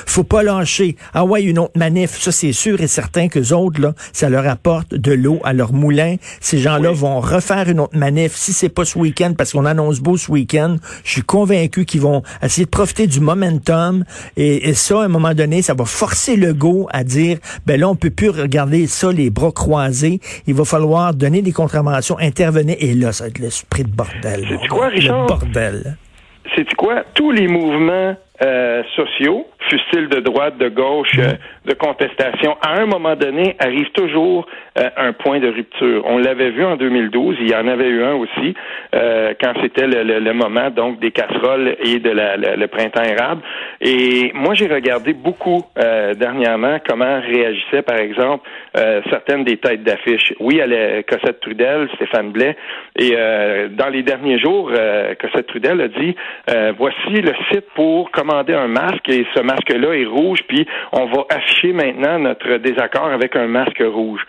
Faut 0.06 0.24
pas 0.24 0.42
lâcher. 0.42 0.96
Ah 1.14 1.24
ouais, 1.24 1.42
une 1.42 1.58
autre 1.58 1.76
manif. 1.76 2.20
Ça, 2.20 2.32
c'est 2.32 2.52
sûr 2.52 2.80
et 2.80 2.86
certain 2.86 3.28
que 3.28 3.38
autres, 3.52 3.80
là, 3.80 3.94
ça 4.12 4.28
leur 4.28 4.46
apporte 4.46 4.94
de 4.94 5.12
l'eau 5.12 5.40
à 5.44 5.52
leur 5.52 5.72
moulin. 5.72 6.16
Ces 6.40 6.58
gens-là 6.58 6.92
vont 6.92 7.20
refaire 7.20 7.68
une 7.68 7.80
autre 7.80 7.96
manif. 7.96 8.34
Si 8.36 8.52
c'est 8.52 8.68
pas 8.68 8.84
ce 8.84 8.98
week-end, 8.98 9.34
parce 9.36 9.52
qu'on 9.52 9.64
annonce 9.64 10.00
beau 10.00 10.16
ce 10.16 10.30
week-end, 10.30 10.76
je 11.04 11.12
suis 11.12 11.22
convaincu 11.22 11.84
qu'ils 11.84 12.00
vont 12.00 12.22
essayer 12.42 12.64
de 12.64 12.70
profiter 12.70 13.06
du 13.06 13.20
momentum. 13.20 14.04
Et, 14.36 14.74
ça, 14.74 15.02
à 15.02 15.04
un 15.04 15.08
moment 15.08 15.34
donné, 15.34 15.62
ça 15.62 15.74
va 15.74 15.84
forcer 15.84 16.36
le 16.36 16.52
go 16.52 16.88
à 16.92 17.04
dire, 17.04 17.38
ben 17.66 17.80
là, 17.80 17.88
on 17.88 17.96
peut 17.96 18.10
plus 18.10 18.30
regarder 18.30 18.86
ça 18.86 19.10
les 19.12 19.30
bras 19.30 19.52
croisés. 19.52 20.20
Il 20.46 20.54
va 20.54 20.64
falloir 20.64 21.14
donner 21.14 21.42
des 21.42 21.52
contraventions, 21.52 22.18
intervenir. 22.18 22.67
Et 22.78 22.94
là, 22.94 23.12
ça 23.12 23.24
va 23.24 23.28
être 23.30 23.38
l'esprit 23.38 23.84
de 23.84 23.90
bordel. 23.90 24.46
C'est 24.48 24.68
quoi, 24.68 24.88
Richard? 24.88 25.22
Le 25.22 25.26
bordel. 25.28 25.96
C'est 26.54 26.74
quoi? 26.74 27.04
Tous 27.14 27.30
les 27.30 27.46
mouvements 27.46 28.16
euh, 28.40 28.84
sociaux, 28.94 29.48
fût-il 29.68 30.08
de 30.08 30.20
droite, 30.20 30.58
de 30.58 30.68
gauche, 30.68 31.10
euh, 31.18 31.32
de 31.64 31.74
contestation, 31.74 32.56
à 32.62 32.80
un 32.80 32.86
moment 32.86 33.16
donné, 33.16 33.56
arrive 33.58 33.90
toujours 33.90 34.46
euh, 34.78 34.88
un 34.96 35.12
point 35.12 35.40
de 35.40 35.48
rupture. 35.48 36.04
On 36.06 36.18
l'avait 36.18 36.50
vu 36.50 36.64
en 36.64 36.76
2012, 36.76 37.34
il 37.40 37.50
y 37.50 37.54
en 37.56 37.66
avait 37.66 37.88
eu 37.88 38.04
un 38.04 38.14
aussi, 38.14 38.54
quand 38.92 39.54
c'était 39.60 39.88
le, 39.88 40.32
moment 40.32 40.70
donc 40.70 41.00
des 41.00 41.10
casseroles 41.10 41.76
et 41.82 41.98
de 41.98 42.10
la, 42.10 42.36
le 42.36 42.66
printemps 42.68 43.02
érable. 43.02 43.42
Et 43.80 44.30
moi, 44.34 44.54
j'ai 44.54 44.68
regardé 44.68 45.14
beaucoup 45.14 45.64
dernièrement 46.16 46.78
comment 46.88 47.20
réagissaient, 47.20 47.82
par 47.82 47.98
exemple, 47.98 48.48
certaines 49.10 49.44
des 49.44 49.56
têtes 49.56 49.82
d'affiche. 49.82 50.32
Oui, 50.38 50.60
elle 50.62 50.72
est 50.72 51.08
Cossette 51.08 51.40
Trudel, 51.40 51.88
Stéphane 51.96 52.30
Blais, 52.30 52.56
et 52.96 53.16
dans 53.70 53.88
les 53.88 54.02
derniers 54.02 54.38
jours, 54.38 54.70
Cossette 55.20 55.48
Trudel 55.48 55.80
a 55.80 55.88
dit, 55.88 56.14
voici 56.78 57.20
le 57.20 57.32
site 57.50 57.66
pour 57.74 58.10
comment 58.10 58.27
un 58.30 58.68
masque 58.68 59.08
et 59.08 59.26
ce 59.34 59.40
masque-là 59.40 59.94
est 59.94 60.04
rouge, 60.04 60.40
puis 60.48 60.66
on 60.92 61.06
va 61.06 61.24
afficher 61.30 61.72
maintenant 61.72 62.18
notre 62.18 62.56
désaccord 62.58 63.06
avec 63.06 63.36
un 63.36 63.46
masque 63.46 63.82
rouge. 63.84 64.20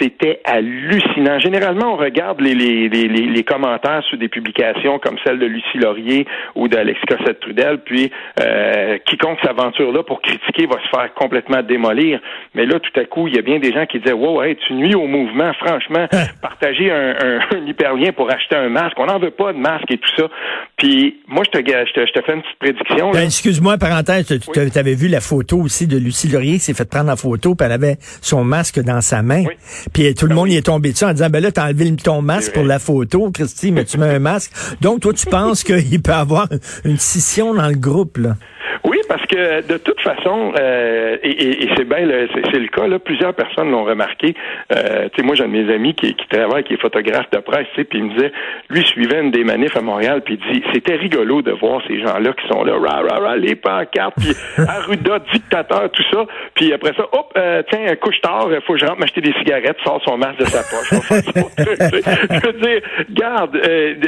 C'était 0.00 0.40
hallucinant. 0.44 1.38
Généralement, 1.38 1.94
on 1.94 1.96
regarde 1.96 2.40
les, 2.40 2.54
les, 2.54 2.88
les, 2.88 3.08
les, 3.08 3.44
commentaires 3.44 4.02
sous 4.08 4.16
des 4.16 4.28
publications 4.28 4.98
comme 4.98 5.16
celle 5.24 5.38
de 5.38 5.46
Lucie 5.46 5.78
Laurier 5.78 6.26
ou 6.54 6.68
d'Alexis 6.68 7.04
Cossette-Trudel, 7.06 7.78
puis 7.84 8.10
euh, 8.40 8.98
quiconque 9.04 9.38
s'aventure 9.44 9.92
là 9.92 10.02
pour 10.02 10.22
critiquer 10.22 10.66
va 10.66 10.76
se 10.82 10.88
faire 10.88 11.12
complètement 11.14 11.62
démolir. 11.62 12.20
Mais 12.54 12.66
là, 12.66 12.80
tout 12.80 12.98
à 12.98 13.04
coup, 13.04 13.28
il 13.28 13.36
y 13.36 13.38
a 13.38 13.42
bien 13.42 13.58
des 13.58 13.72
gens 13.72 13.86
qui 13.86 13.98
disaient, 14.00 14.14
wow, 14.14 14.42
hey, 14.42 14.56
tu 14.56 14.72
nuis 14.72 14.94
au 14.94 15.06
mouvement, 15.06 15.52
franchement, 15.54 16.08
Hein. 16.12 16.26
partager 16.40 16.90
un, 16.90 17.10
un, 17.10 17.38
un 17.56 17.66
hyperlien 17.66 18.12
pour 18.12 18.30
acheter 18.30 18.56
un 18.56 18.68
masque, 18.68 18.98
on 18.98 19.06
n'en 19.06 19.18
veut 19.18 19.30
pas 19.30 19.52
de 19.52 19.58
masque 19.58 19.90
et 19.90 19.98
tout 19.98 20.10
ça. 20.16 20.28
Puis 20.76 21.20
moi, 21.26 21.42
je 21.46 21.50
te, 21.50 21.58
je 21.58 21.92
te, 21.92 22.06
je 22.06 22.12
te 22.12 22.22
fais 22.22 22.34
une 22.34 22.42
petite 22.42 22.58
prédiction. 22.58 23.12
là. 23.12 23.23
Ben, 23.24 23.28
Excuse-moi, 23.28 23.78
parenthèse, 23.78 24.26
tu 24.26 24.78
avais 24.78 24.94
vu 24.94 25.08
la 25.08 25.22
photo 25.22 25.58
aussi 25.58 25.86
de 25.86 25.96
Lucie 25.96 26.28
Laurier 26.28 26.58
qui 26.58 26.60
s'est 26.60 26.74
fait 26.74 26.84
prendre 26.84 27.10
en 27.10 27.16
photo, 27.16 27.54
puis 27.54 27.64
elle 27.64 27.72
avait 27.72 27.96
son 28.20 28.44
masque 28.44 28.80
dans 28.80 29.00
sa 29.00 29.22
main. 29.22 29.44
Oui. 29.46 29.54
Puis 29.94 30.14
tout 30.14 30.26
le 30.26 30.28
Ben 30.28 30.34
monde 30.34 30.48
oui. 30.48 30.54
y 30.54 30.56
est 30.58 30.66
tombé 30.66 30.92
dessus 30.92 31.04
en 31.04 31.12
disant, 31.14 31.30
ben 31.30 31.42
là, 31.42 31.50
t'as 31.50 31.64
enlevé 31.64 31.90
ton 31.96 32.20
masque 32.20 32.52
pour 32.52 32.64
la 32.64 32.78
photo, 32.78 33.30
Christy, 33.30 33.72
mais 33.72 33.86
tu 33.86 33.96
mets 33.96 34.14
un 34.14 34.18
masque. 34.18 34.52
Donc, 34.82 35.00
toi, 35.00 35.14
tu 35.14 35.24
penses 35.24 35.64
qu'il 35.64 36.02
peut 36.02 36.12
y 36.12 36.14
avoir 36.14 36.48
une 36.84 36.98
scission 36.98 37.54
dans 37.54 37.68
le 37.68 37.76
groupe, 37.76 38.18
là? 38.18 38.36
Oui, 38.84 38.98
parce 39.08 39.23
que 39.34 39.66
de 39.72 39.76
toute 39.78 40.00
façon, 40.00 40.52
euh, 40.58 41.16
et, 41.22 41.28
et- 41.30 41.64
et 41.64 41.68
c'est 41.76 41.84
bien, 41.88 42.00
le- 42.06 42.28
c'est 42.52 42.58
le 42.58 42.68
cas, 42.68 42.86
là, 42.86 42.98
plusieurs 42.98 43.34
personnes 43.34 43.70
l'ont 43.70 43.84
remarqué. 43.84 44.34
Euh, 44.74 45.08
moi, 45.22 45.34
j'ai 45.34 45.44
un 45.44 45.48
de 45.48 45.52
mes 45.52 45.72
amis 45.74 45.94
qui, 45.94 46.14
qui 46.14 46.26
travaille, 46.28 46.64
qui 46.64 46.74
est 46.74 46.80
photographe 46.80 47.30
de 47.30 47.38
presse, 47.38 47.66
puis 47.74 47.86
il 47.94 48.04
me 48.04 48.14
disait, 48.14 48.32
lui 48.70 48.82
suivait 48.84 49.20
une 49.20 49.30
des 49.30 49.44
manifs 49.44 49.76
à 49.76 49.80
Montréal, 49.80 50.22
puis 50.24 50.38
il 50.40 50.52
dit, 50.54 50.62
c'était 50.72 50.96
rigolo 50.96 51.42
de 51.42 51.52
voir 51.52 51.80
ces 51.88 51.98
gens-là 52.00 52.32
qui 52.32 52.46
sont 52.48 52.62
là, 52.64 52.74
rah, 52.78 53.00
rah, 53.02 53.18
rah, 53.18 53.36
les 53.36 53.54
pancartes, 53.54 54.14
puis 54.16 54.34
Arruda, 54.68 55.18
dictateur, 55.32 55.90
tout 55.90 56.02
ça, 56.12 56.24
puis 56.54 56.72
après 56.72 56.92
ça, 56.96 57.04
hop, 57.12 57.32
euh, 57.36 57.62
tiens, 57.70 57.94
couche 57.96 58.20
tard, 58.20 58.48
faut 58.66 58.74
que 58.74 58.78
je 58.80 58.86
rentre 58.86 59.00
m'acheter 59.00 59.20
des 59.20 59.32
cigarettes, 59.34 59.76
sort 59.84 60.00
son 60.04 60.16
masque 60.18 60.38
de 60.40 60.44
sa 60.46 60.62
poche. 60.62 60.90
je 61.58 62.46
veux 62.46 62.52
dire, 62.60 62.80
garde, 63.10 63.58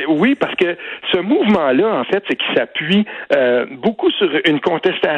oui, 0.08 0.34
parce 0.34 0.54
que 0.56 0.76
ce 1.12 1.18
mouvement-là, 1.18 1.86
en 2.00 2.04
fait, 2.04 2.22
c'est 2.28 2.36
qu'il 2.36 2.54
s'appuie 2.56 3.04
beaucoup 3.72 4.10
sur 4.12 4.28
une 4.44 4.60
contestation, 4.60 5.15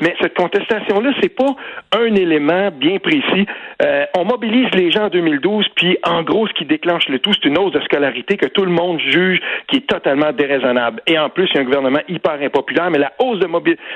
mais 0.00 0.14
cette 0.20 0.34
contestation-là, 0.36 1.10
c'est 1.22 1.34
pas 1.34 1.54
un 1.98 2.14
élément 2.14 2.70
bien 2.72 2.98
précis. 2.98 3.46
Euh, 3.82 4.04
on 4.16 4.24
mobilise 4.24 4.68
les 4.74 4.90
gens 4.90 5.04
en 5.04 5.08
2012, 5.08 5.66
puis 5.74 5.98
en 6.06 6.22
gros, 6.22 6.46
ce 6.46 6.52
qui 6.54 6.64
déclenche 6.64 7.08
le 7.08 7.18
tout, 7.18 7.32
c'est 7.32 7.48
une 7.48 7.58
hausse 7.58 7.72
de 7.72 7.80
scolarité 7.82 8.36
que 8.36 8.46
tout 8.46 8.64
le 8.64 8.70
monde 8.70 9.00
juge 9.00 9.40
qui 9.68 9.78
est 9.78 9.86
totalement 9.86 10.32
déraisonnable. 10.32 11.00
Et 11.06 11.18
en 11.18 11.28
plus, 11.28 11.48
il 11.50 11.54
y 11.56 11.58
a 11.58 11.60
un 11.62 11.64
gouvernement 11.64 12.00
hyper 12.08 12.38
impopulaire, 12.42 12.90
mais 12.90 12.98
la 12.98 13.12
hausse 13.18 13.38
de 13.38 13.48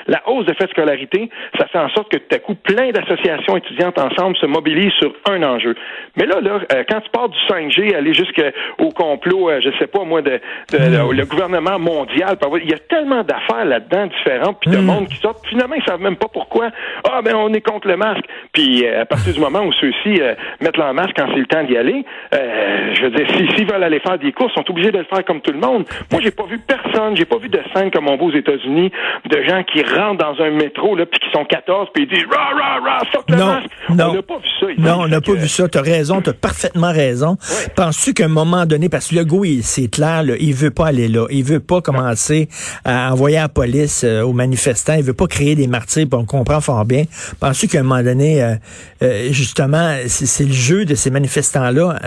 la 0.06 0.22
hausse 0.28 0.46
de 0.46 0.54
frais 0.54 0.66
de 0.66 0.70
scolarité, 0.70 1.30
ça 1.58 1.66
fait 1.66 1.78
en 1.78 1.88
sorte 1.90 2.10
que 2.10 2.18
tout 2.18 2.34
à 2.34 2.38
coup, 2.38 2.54
plein 2.54 2.90
d'associations 2.90 3.56
étudiantes 3.56 3.98
ensemble 3.98 4.36
se 4.36 4.46
mobilisent 4.46 4.92
sur 5.00 5.12
un 5.30 5.42
enjeu. 5.42 5.74
Mais 6.16 6.26
là, 6.26 6.40
là, 6.40 6.60
euh, 6.72 6.84
quand 6.88 7.00
tu 7.00 7.10
pars 7.10 7.28
du 7.28 7.38
5G, 7.48 7.94
aller 7.94 8.12
jusqu'au 8.14 8.90
complot, 8.90 9.50
euh, 9.50 9.60
je 9.62 9.70
sais 9.78 9.86
pas 9.86 10.04
moi, 10.04 10.22
de, 10.22 10.40
de- 10.72 10.78
de- 10.78 11.12
le 11.16 11.24
gouvernement 11.26 11.78
mondial, 11.78 12.36
il 12.62 12.70
y 12.70 12.74
a 12.74 12.78
tellement 12.78 13.22
d'affaires 13.22 13.64
là-dedans 13.64 14.06
différentes, 14.06 14.58
puis 14.60 14.70
de 14.70 14.76
monde 14.78 15.08
qui 15.08 15.16
Finalement, 15.48 15.74
ils 15.76 15.84
savent 15.84 16.00
même 16.00 16.16
pas 16.16 16.28
pourquoi. 16.32 16.70
Ah 17.08 17.20
ben 17.22 17.34
on 17.36 17.52
est 17.52 17.60
contre 17.60 17.88
le 17.88 17.96
masque. 17.96 18.24
Puis 18.52 18.86
euh, 18.86 19.02
à 19.02 19.04
partir 19.06 19.32
du 19.32 19.40
moment 19.40 19.60
où 19.64 19.72
ceux-ci 19.72 20.20
euh, 20.20 20.34
mettent 20.60 20.76
leur 20.76 20.92
masque 20.94 21.12
quand 21.16 21.26
c'est 21.32 21.40
le 21.40 21.46
temps 21.46 21.64
d'y 21.64 21.76
aller, 21.76 22.04
euh, 22.34 22.94
je 22.94 23.02
veux 23.02 23.10
dire, 23.10 23.26
si- 23.36 23.56
s'ils 23.56 23.70
veulent 23.70 23.82
aller 23.82 24.00
faire 24.00 24.18
des 24.18 24.32
courses, 24.32 24.52
ils 24.56 24.60
sont 24.60 24.70
obligés 24.70 24.92
de 24.92 24.98
le 24.98 25.04
faire 25.04 25.24
comme 25.24 25.40
tout 25.40 25.52
le 25.52 25.58
monde. 25.60 25.84
Moi, 26.12 26.20
j'ai 26.22 26.30
pas 26.30 26.44
vu 26.46 26.58
personne, 26.58 27.16
j'ai 27.16 27.24
pas 27.24 27.38
vu 27.38 27.48
de 27.48 27.60
scène 27.74 27.90
comme 27.90 28.08
on 28.08 28.16
voit 28.16 28.28
aux 28.28 28.34
États-Unis, 28.36 28.90
de 29.30 29.42
gens 29.42 29.62
qui 29.64 29.82
rentrent 29.82 30.18
dans 30.24 30.42
un 30.42 30.50
métro 30.50 30.96
là, 30.96 31.06
puis 31.06 31.18
qui 31.20 31.30
sont 31.32 31.44
14, 31.44 31.88
puis 31.94 32.04
ils 32.04 32.08
disent 32.14 32.26
rah 32.30 32.50
rah 32.54 32.80
rah, 32.98 33.04
fuck 33.12 33.24
le 33.28 33.36
Non, 33.36 33.46
masque. 33.46 33.66
non. 33.90 34.06
On 34.10 34.14
n'a 34.14 34.22
pas 34.22 34.36
vu 34.38 34.48
ça. 34.60 34.70
ici. 34.70 34.80
Non, 34.80 34.96
on 35.00 35.08
n'a 35.08 35.20
pas 35.20 35.32
vu 35.32 35.48
ça. 35.48 35.68
T'as 35.68 35.82
raison, 35.82 36.20
t'as 36.20 36.32
parfaitement 36.32 36.92
raison. 36.92 37.36
Penses-tu 37.76 38.14
qu'à 38.14 38.24
un 38.24 38.28
moment 38.28 38.66
donné, 38.66 38.88
parce 38.88 39.08
que 39.10 39.14
le 39.16 39.26
il- 39.44 39.62
c'est 39.62 39.90
clair, 39.90 40.22
là, 40.22 40.34
il 40.38 40.54
veut 40.54 40.70
pas 40.70 40.86
aller 40.86 41.08
là. 41.08 41.26
Il 41.30 41.44
veut 41.44 41.60
pas 41.60 41.80
commencer 41.80 42.48
à 42.84 43.12
envoyer 43.12 43.36
la 43.38 43.48
police 43.48 44.04
euh, 44.04 44.22
aux 44.22 44.32
manifestants. 44.32 44.94
Il 44.96 45.02
veut 45.04 45.14
pas 45.16 45.26
créer 45.26 45.54
des 45.54 45.66
martyrs, 45.66 46.06
puis 46.08 46.18
on 46.18 46.24
comprend 46.24 46.60
fort 46.60 46.84
bien. 46.84 47.04
Penses-tu 47.40 47.68
qu'à 47.68 47.80
un 47.80 47.82
moment 47.82 48.02
donné, 48.02 48.42
euh, 48.42 48.54
euh, 49.02 49.32
justement, 49.32 49.96
c'est 50.06 50.44
le 50.44 50.52
jeu 50.52 50.84
de 50.84 50.94
ces 50.94 51.10
manifestants-là 51.10 51.98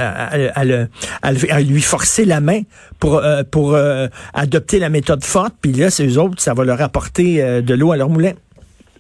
à, 1.22 1.62
lui 1.62 1.82
forcer 1.82 2.26
la 2.26 2.40
main 2.40 2.62
pour, 3.00 3.18
euh, 3.18 3.44
pour 3.50 3.78
adopter 4.34 4.80
la 4.80 4.90
méthode 4.90 5.24
forte, 5.24 5.56
puis 5.62 5.74
là, 5.74 5.90
c'est 5.90 6.06
eux 6.06 6.20
autres, 6.20 6.42
ça 6.42 6.54
va 6.54 6.64
leur 6.64 6.82
apporter 6.82 7.62
de 7.62 7.74
l'eau 7.74 7.92
à 7.92 7.98
leur 7.98 8.10
moulin? 8.10 8.34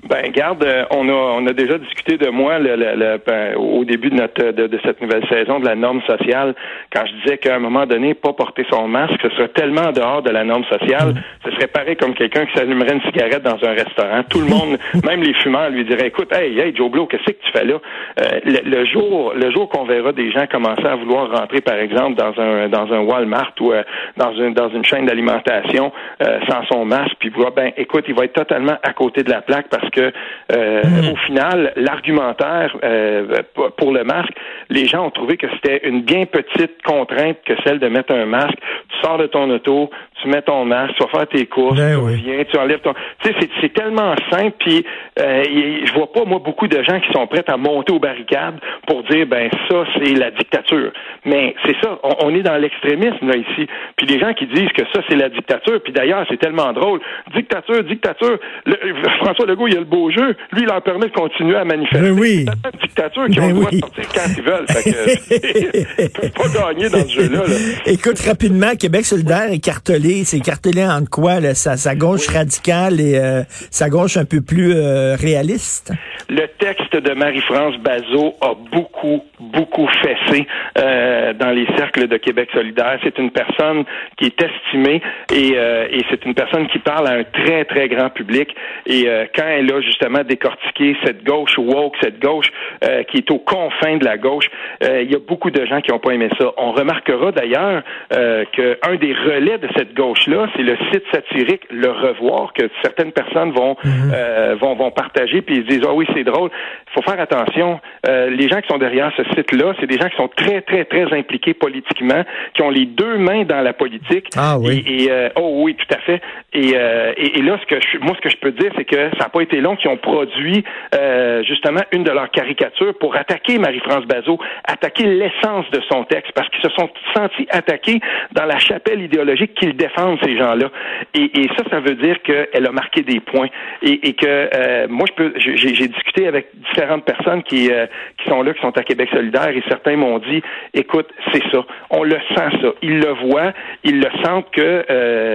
Ben, 0.07 0.31
garde, 0.31 0.63
euh, 0.63 0.85
on 0.91 1.07
a 1.09 1.11
on 1.11 1.45
a 1.45 1.51
déjà 1.53 1.77
discuté 1.77 2.17
de 2.17 2.29
moi 2.29 2.57
le, 2.57 2.75
le- 2.77 2.95
le- 2.95 3.19
ben, 3.25 3.55
au 3.57 3.83
début 3.83 4.09
de 4.09 4.15
notre 4.15 4.51
de, 4.51 4.67
de 4.67 4.79
cette 4.85 5.01
nouvelle 5.01 5.27
saison 5.27 5.59
de 5.59 5.65
la 5.65 5.75
norme 5.75 6.01
sociale 6.03 6.55
quand 6.93 7.05
je 7.05 7.13
disais 7.21 7.37
qu'à 7.37 7.55
un 7.55 7.59
moment 7.59 7.85
donné, 7.85 8.13
pas 8.13 8.31
porter 8.33 8.65
son 8.71 8.87
masque, 8.87 9.19
ce 9.21 9.29
serait 9.31 9.49
tellement 9.49 9.81
en 9.89 9.91
dehors 9.91 10.21
de 10.21 10.29
la 10.29 10.43
norme 10.45 10.63
sociale, 10.65 11.15
ce 11.45 11.51
serait 11.51 11.67
pareil 11.67 11.97
comme 11.97 12.13
quelqu'un 12.13 12.45
qui 12.45 12.53
s'allumerait 12.57 12.93
une 12.93 13.01
cigarette 13.01 13.43
dans 13.43 13.61
un 13.63 13.71
restaurant. 13.73 14.23
Tout 14.29 14.39
le 14.39 14.47
monde, 14.47 14.77
même 15.05 15.21
les 15.21 15.33
fumeurs, 15.33 15.69
lui 15.69 15.83
diraient 15.83 16.07
écoute, 16.07 16.33
hey, 16.33 16.57
hey, 16.59 16.73
Joe 16.75 16.89
Blow, 16.89 17.05
qu'est-ce 17.05 17.23
que 17.25 17.31
tu 17.31 17.51
fais 17.51 17.65
là? 17.65 17.75
Euh, 18.21 18.39
le, 18.45 18.69
le 18.79 18.85
jour 18.85 19.33
le 19.35 19.51
jour 19.51 19.67
qu'on 19.69 19.83
verra 19.83 20.13
des 20.13 20.31
gens 20.31 20.47
commencer 20.47 20.85
à 20.85 20.95
vouloir 20.95 21.29
rentrer, 21.29 21.59
par 21.61 21.75
exemple, 21.75 22.15
dans 22.15 22.33
un 22.41 22.69
dans 22.69 22.91
un 22.93 22.99
Walmart 23.01 23.51
ou 23.59 23.73
euh, 23.73 23.83
dans 24.15 24.33
une 24.33 24.53
dans 24.53 24.69
une 24.69 24.85
chaîne 24.85 25.05
d'alimentation 25.05 25.91
euh, 26.23 26.39
sans 26.49 26.63
son 26.71 26.85
masque, 26.85 27.15
puis 27.19 27.31
ben 27.55 27.71
écoute, 27.77 28.05
il 28.07 28.13
va 28.15 28.23
être 28.25 28.33
totalement 28.33 28.77
à 28.83 28.93
côté 28.93 29.23
de 29.23 29.29
la 29.29 29.41
plaque 29.41 29.67
parce 29.69 29.88
que 29.91 30.11
euh, 30.51 30.81
au 31.11 31.15
final, 31.25 31.73
l'argumentaire 31.75 32.75
euh, 32.83 33.27
pour- 33.75 33.89
le 33.93 34.03
masque, 34.03 34.33
les 34.69 34.85
gens 34.85 35.05
ont 35.07 35.09
trouvé 35.11 35.35
que 35.37 35.47
c'était 35.55 35.87
une 35.87 36.01
bien 36.03 36.25
petite 36.25 36.81
contrainte 36.83 37.37
que 37.45 37.53
celle 37.65 37.79
de 37.79 37.87
mettre 37.87 38.13
un 38.13 38.25
masque. 38.25 38.57
Tu 38.89 38.97
sors 39.01 39.17
de 39.17 39.25
ton 39.25 39.49
auto, 39.49 39.89
tu 40.21 40.27
mets 40.29 40.41
ton 40.43 40.63
masque, 40.65 40.93
tu 40.97 41.03
vas 41.03 41.09
faire 41.09 41.27
tes 41.27 41.45
courses, 41.47 41.79
Ben 41.79 41.95
tu 41.97 42.01
oui. 42.05 42.11
reviens, 42.17 42.43
tu 42.45 42.57
enlèves 42.57 42.81
ton. 42.81 42.93
Tu 43.23 43.29
sais, 43.29 43.35
c'est- 43.39 43.49
tellement 43.73 44.13
simple. 44.31 44.55
Puis 44.59 44.85
euh, 45.19 45.43
je 45.85 45.93
vois 45.93 46.11
pas 46.11 46.25
moi 46.25 46.39
beaucoup 46.43 46.67
de 46.67 46.81
gens 46.83 46.99
qui 46.99 47.11
sont 47.13 47.25
prêts 47.27 47.43
à 47.47 47.55
monter 47.57 47.93
aux 47.93 47.99
barricades 47.99 48.59
pour 48.87 49.03
dire 49.03 49.25
ben 49.27 49.49
ça 49.69 49.83
c'est 49.95 50.13
la 50.15 50.31
dictature. 50.31 50.91
Mais 51.25 51.55
c'est 51.65 51.75
ça, 51.81 51.97
on, 52.03 52.25
on 52.27 52.35
est 52.35 52.41
dans 52.41 52.57
l'extrémisme 52.57 53.27
là 53.27 53.37
ici. 53.37 53.67
Puis 53.95 54.07
les 54.07 54.19
gens 54.19 54.33
qui 54.33 54.47
disent 54.47 54.71
que 54.73 54.83
ça 54.93 55.01
c'est 55.07 55.15
la 55.15 55.29
dictature. 55.29 55.79
Puis 55.83 55.93
d'ailleurs 55.93 56.25
c'est 56.29 56.37
tellement 56.37 56.73
drôle, 56.73 56.99
dictature, 57.33 57.83
dictature. 57.83 58.37
Le- 58.65 58.77
François 59.23 59.45
Legault 59.45 59.67
il 59.67 59.77
a 59.77 59.78
le 59.79 59.85
beau 59.85 60.11
jeu, 60.11 60.35
lui 60.51 60.61
il 60.61 60.65
leur 60.65 60.81
permet 60.81 61.07
de 61.07 61.13
continuer 61.13 61.55
à 61.55 61.65
manifester. 61.65 61.99
Ben 61.99 62.19
oui. 62.19 62.45
C'est 62.47 62.71
de 62.71 62.81
dictature 62.81 63.23
ont 63.23 63.27
Ben 63.27 63.47
le 63.47 63.53
droit 63.53 63.71
de 63.71 63.77
sortir 63.79 64.03
quand 64.13 64.29
ils 64.37 64.43
veulent. 64.43 64.67
Fait 64.67 64.91
que, 64.91 66.03
ils 66.03 66.09
peuvent 66.09 66.31
pas 66.31 66.73
gagner 66.73 66.89
dans 66.89 67.07
ce 67.07 67.21
jeu-là. 67.21 67.39
là. 67.47 67.55
Écoute, 67.85 68.19
rapidement, 68.19 68.75
Québec 68.79 69.05
solidaire 69.05 69.51
est 69.51 69.63
cartelé. 69.63 70.23
C'est 70.25 70.39
cartelé 70.39 70.85
entre 70.85 71.09
quoi? 71.09 71.39
Là? 71.39 71.53
Sa, 71.53 71.77
sa 71.77 71.95
gauche 71.95 72.27
radicale 72.27 72.99
et 72.99 73.17
euh, 73.17 73.43
sa 73.71 73.89
gauche 73.89 74.17
un 74.17 74.25
peu 74.25 74.41
plus 74.41 74.73
euh, 74.75 75.15
réaliste? 75.15 75.93
Le 76.29 76.45
texte 76.59 76.95
de 76.95 77.13
Marie-France 77.13 77.75
Bazot 77.77 78.35
a 78.41 78.53
beaucoup, 78.71 79.23
beaucoup 79.39 79.87
fessé 80.03 80.47
euh, 80.77 81.33
dans 81.33 81.49
les 81.49 81.65
cercles 81.77 82.07
de 82.07 82.17
Québec 82.17 82.49
solidaire. 82.53 82.99
C'est 83.03 83.17
une 83.17 83.31
personne 83.31 83.85
qui 84.17 84.25
est 84.25 84.41
estimée 84.41 85.01
et, 85.33 85.53
euh, 85.55 85.87
et 85.91 86.03
c'est 86.09 86.23
une 86.25 86.35
personne 86.35 86.67
qui 86.67 86.79
parle 86.79 87.07
à 87.07 87.13
un 87.13 87.23
très, 87.23 87.65
très 87.65 87.87
grand 87.87 88.09
public. 88.09 88.49
Et 88.85 89.07
quand 89.35 89.45
elle 89.47 89.68
a 89.71 89.81
justement 89.81 90.23
décortiqué 90.23 90.95
cette 91.03 91.23
gauche 91.23 91.57
woke, 91.57 91.95
cette 92.01 92.19
gauche 92.19 92.51
euh, 92.83 93.03
qui 93.03 93.17
est 93.17 93.31
aux 93.31 93.39
confins 93.39 93.97
de 93.97 94.05
la 94.05 94.17
gauche, 94.17 94.49
euh, 94.83 95.01
il 95.01 95.11
y 95.11 95.15
a 95.15 95.19
beaucoup 95.19 95.51
de 95.51 95.65
gens 95.65 95.81
qui 95.81 95.91
n'ont 95.91 95.99
pas 95.99 96.11
aimé 96.11 96.29
ça. 96.39 96.51
On 96.57 96.71
remarquera 96.71 97.31
d'ailleurs 97.31 97.83
euh, 98.13 98.45
qu'un 98.51 98.95
des 98.95 99.13
relais 99.13 99.57
de 99.57 99.67
cette 99.75 99.93
gauche-là, 99.93 100.47
c'est 100.55 100.63
le 100.63 100.77
site 100.91 101.03
satirique 101.11 101.63
Le 101.69 101.91
Revoir, 101.91 102.53
que 102.53 102.69
certaines 102.81 103.11
personnes 103.11 103.51
vont, 103.51 103.75
euh, 103.85 104.55
vont, 104.59 104.75
vont 104.75 104.91
partager, 104.91 105.41
puis 105.41 105.57
ils 105.57 105.63
se 105.63 105.67
disent, 105.67 105.87
ah 105.87 105.93
oui, 105.93 106.05
c'est 106.13 106.23
drôle. 106.23 106.49
Il 106.87 106.93
faut 106.93 107.01
faire 107.01 107.19
attention. 107.19 107.79
Euh, 108.07 108.29
les 108.29 108.47
gens 108.47 108.61
qui 108.61 108.67
sont 108.67 108.77
derrière 108.77 109.11
ce 109.17 109.23
site-là, 109.35 109.73
c'est 109.79 109.87
des 109.87 109.97
gens 109.97 110.09
qui 110.09 110.17
sont 110.17 110.29
très, 110.29 110.61
très, 110.61 110.85
très 110.85 111.13
impliqués 111.17 111.53
politiquement, 111.53 112.23
qui 112.53 112.61
ont 112.61 112.69
les 112.69 112.85
deux 112.85 113.17
mains 113.17 113.43
dans 113.43 113.61
la 113.61 113.73
politique. 113.73 114.27
Ah 114.35 114.57
oui. 114.59 114.83
Et, 114.85 115.03
et, 115.03 115.11
euh, 115.11 115.29
oh 115.35 115.61
oui, 115.63 115.75
tout 115.75 115.93
à 115.95 115.99
fait. 115.99 116.21
Et, 116.53 116.69
et, 116.69 117.39
et 117.39 117.41
là, 117.41 117.59
ce 117.61 117.65
que 117.65 117.79
je, 117.79 117.97
moi, 117.99 118.15
ce 118.15 118.21
que 118.21 118.29
je 118.29 118.37
peux 118.37 118.51
dire, 118.51 118.71
c'est 118.75 118.85
que 118.85 119.09
ça 119.17 119.25
n'a 119.25 119.29
pas 119.29 119.41
été 119.41 119.58
qu'ils 119.75 119.89
ont 119.89 119.97
produit 119.97 120.63
euh, 120.95 121.43
justement 121.43 121.81
une 121.91 122.03
de 122.03 122.11
leurs 122.11 122.31
caricatures 122.31 122.97
pour 122.99 123.15
attaquer 123.15 123.57
Marie-France 123.57 124.05
Bazot, 124.05 124.39
attaquer 124.65 125.03
l'essence 125.03 125.69
de 125.71 125.81
son 125.89 126.03
texte, 126.05 126.31
parce 126.33 126.49
qu'ils 126.49 126.61
se 126.61 126.75
sont 126.75 126.89
sentis 127.15 127.47
attaqués 127.49 127.99
dans 128.31 128.45
la 128.45 128.57
chapelle 128.57 129.01
idéologique 129.01 129.53
qu'ils 129.55 129.75
défendent 129.75 130.19
ces 130.23 130.37
gens-là. 130.37 130.69
Et, 131.13 131.47
ça, 131.57 131.63
ça 131.69 131.79
veut 131.79 131.95
dire 131.95 132.21
qu'elle 132.21 132.65
a 132.67 132.71
marqué 132.71 133.01
des 133.01 133.19
points. 133.19 133.49
Et, 133.81 134.13
que 134.13 134.25
euh, 134.25 134.87
moi, 134.89 135.05
j'ai, 135.35 135.87
discuté 135.87 136.27
avec 136.27 136.47
différentes 136.73 137.05
personnes 137.05 137.43
qui 137.43 137.71
euh, 137.71 137.85
qui 138.17 138.29
sont 138.29 138.41
là, 138.41 138.53
qui 138.53 138.61
sont 138.61 138.77
à 138.77 138.83
Québec 138.83 139.09
solidaire, 139.11 139.49
et 139.49 139.63
certains 139.67 139.95
m'ont 139.95 140.19
dit, 140.19 140.41
écoute, 140.73 141.07
c'est 141.31 141.43
ça, 141.51 141.65
on 141.89 142.03
le 142.03 142.17
sent 142.35 142.49
ça, 142.61 142.69
ils 142.81 142.99
le 142.99 143.13
voient, 143.27 143.53
ils 143.83 143.99
le 143.99 144.09
sentent 144.23 144.49
que 144.51 144.85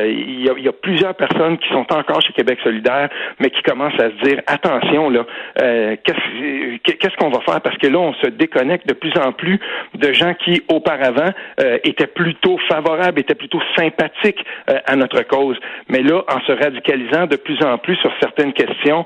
il 0.06 0.44
y, 0.44 0.48
a, 0.48 0.52
il 0.56 0.64
y 0.64 0.68
a 0.68 0.72
plusieurs 0.72 1.14
personnes 1.14 1.58
qui 1.58 1.68
sont 1.68 1.86
encore 1.92 2.20
chez 2.20 2.32
Québec 2.32 2.58
solidaire, 2.62 3.08
mais 3.40 3.50
qui 3.50 3.62
commencent 3.62 3.98
à 4.00 4.10
se 4.10 4.13
dire 4.22 4.40
attention 4.46 5.10
là, 5.10 5.24
euh, 5.60 5.96
qu'est-ce 6.04 7.16
qu'on 7.16 7.30
va 7.30 7.40
faire? 7.40 7.60
Parce 7.60 7.76
que 7.78 7.86
là 7.86 7.98
on 7.98 8.14
se 8.14 8.26
déconnecte 8.26 8.86
de 8.86 8.94
plus 8.94 9.12
en 9.18 9.32
plus 9.32 9.58
de 9.94 10.12
gens 10.12 10.34
qui 10.34 10.62
auparavant 10.68 11.30
euh, 11.60 11.78
étaient 11.84 12.06
plutôt 12.06 12.58
favorables, 12.68 13.20
étaient 13.20 13.34
plutôt 13.34 13.60
sympathiques 13.76 14.44
euh, 14.70 14.78
à 14.86 14.96
notre 14.96 15.22
cause, 15.22 15.58
mais 15.88 16.02
là 16.02 16.22
en 16.28 16.40
se 16.40 16.52
radicalisant 16.52 17.26
de 17.26 17.36
plus 17.36 17.62
en 17.64 17.78
plus 17.78 17.96
sur 17.96 18.12
certaines 18.20 18.52
questions 18.52 19.04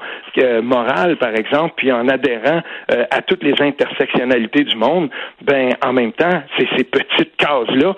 morales 0.63 1.17
par 1.17 1.35
exemple, 1.35 1.75
puis 1.77 1.91
en 1.91 2.09
adhérant 2.09 2.63
à 3.11 3.23
toutes 3.23 3.43
les 3.43 3.61
intersectionnalités 3.61 4.63
du 4.63 4.77
monde, 4.77 5.11
ben 5.43 5.71
en 5.85 5.93
même 5.93 6.13
temps 6.13 6.43
c'est 6.57 6.69
ces 6.77 6.85
petites 6.85 7.37
cases 7.37 7.71
là, 7.71 7.95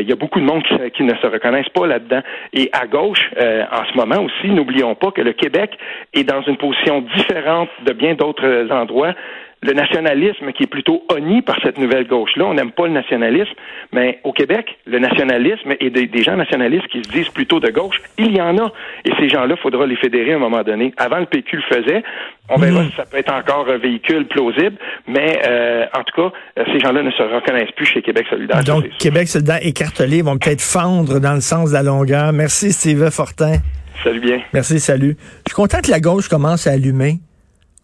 il 0.00 0.08
y 0.08 0.12
a 0.12 0.16
beaucoup 0.16 0.40
de 0.40 0.44
monde 0.44 0.62
qui, 0.62 0.90
qui 0.92 1.02
ne 1.02 1.14
se 1.16 1.26
reconnaissent 1.26 1.68
pas 1.70 1.86
là-dedans. 1.86 2.22
Et 2.54 2.70
à 2.72 2.86
gauche 2.86 3.30
en 3.36 3.84
ce 3.84 3.96
moment 3.96 4.22
aussi, 4.22 4.48
n'oublions 4.48 4.94
pas 4.94 5.10
que 5.10 5.20
le 5.20 5.32
Québec 5.32 5.76
est 6.14 6.24
dans 6.24 6.35
une 6.46 6.56
position 6.56 7.04
différente 7.16 7.68
de 7.84 7.92
bien 7.92 8.14
d'autres 8.14 8.68
endroits 8.70 9.14
le 9.62 9.72
nationalisme 9.72 10.52
qui 10.52 10.64
est 10.64 10.70
plutôt 10.70 11.02
honni 11.10 11.42
par 11.42 11.58
cette 11.62 11.78
nouvelle 11.78 12.06
gauche-là. 12.06 12.44
On 12.44 12.54
n'aime 12.54 12.72
pas 12.72 12.86
le 12.86 12.92
nationalisme, 12.92 13.52
mais 13.92 14.20
au 14.22 14.32
Québec, 14.32 14.78
le 14.86 14.98
nationalisme 14.98 15.74
et 15.80 15.90
des, 15.90 16.22
gens 16.22 16.36
nationalistes 16.36 16.86
qui 16.88 17.02
se 17.02 17.10
disent 17.10 17.28
plutôt 17.30 17.58
de 17.58 17.70
gauche, 17.70 18.00
il 18.18 18.36
y 18.36 18.40
en 18.40 18.56
a. 18.58 18.72
Et 19.04 19.12
ces 19.18 19.28
gens-là, 19.28 19.54
il 19.56 19.62
faudra 19.62 19.86
les 19.86 19.96
fédérer 19.96 20.32
à 20.32 20.36
un 20.36 20.40
moment 20.40 20.62
donné. 20.62 20.92
Avant, 20.96 21.18
le 21.18 21.26
PQ 21.26 21.56
le 21.56 21.62
faisait. 21.62 22.02
On 22.48 22.58
verra 22.58 22.82
hmm. 22.82 22.90
si 22.90 22.96
ça 22.96 23.04
peut 23.10 23.16
être 23.16 23.32
encore 23.32 23.66
un 23.68 23.78
véhicule 23.78 24.26
plausible, 24.26 24.76
mais 25.08 25.40
euh, 25.46 25.86
en 25.94 26.04
tout 26.04 26.22
cas, 26.22 26.36
euh, 26.58 26.64
ces 26.72 26.78
gens-là 26.78 27.02
ne 27.02 27.10
se 27.10 27.22
reconnaissent 27.22 27.72
plus 27.72 27.86
chez 27.86 28.02
Québec 28.02 28.26
solidaire. 28.30 28.62
Donc, 28.62 28.88
Québec 28.98 29.26
solidaire 29.26 29.58
écartelé 29.62 30.22
vont 30.22 30.38
peut-être 30.38 30.62
fendre 30.62 31.18
dans 31.18 31.34
le 31.34 31.40
sens 31.40 31.70
de 31.70 31.74
la 31.74 31.82
longueur. 31.82 32.32
Merci, 32.32 32.72
Steve 32.72 33.10
Fortin. 33.10 33.56
Salut 34.02 34.20
bien. 34.20 34.40
Merci, 34.52 34.80
salut. 34.80 35.16
Je 35.46 35.50
suis 35.50 35.54
content 35.54 35.80
que 35.80 35.90
la 35.90 36.00
gauche 36.00 36.28
commence 36.28 36.66
à 36.66 36.72
allumer 36.72 37.20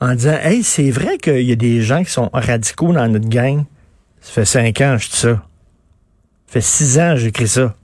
en 0.00 0.14
disant 0.14 0.38
Hey, 0.42 0.62
c'est 0.62 0.90
vrai 0.90 1.18
qu'il 1.18 1.42
y 1.42 1.52
a 1.52 1.56
des 1.56 1.82
gens 1.82 2.02
qui 2.04 2.10
sont 2.10 2.30
radicaux 2.32 2.92
dans 2.92 3.08
notre 3.08 3.28
gang. 3.28 3.64
Ça 4.20 4.32
fait 4.32 4.44
cinq 4.44 4.80
ans 4.80 4.96
que 4.96 5.02
je 5.02 5.10
dis 5.10 5.16
ça. 5.16 5.28
Ça 5.28 5.40
fait 6.46 6.60
six 6.60 6.98
ans 6.98 7.14
que 7.14 7.20
j'écris 7.20 7.48
ça. 7.48 7.74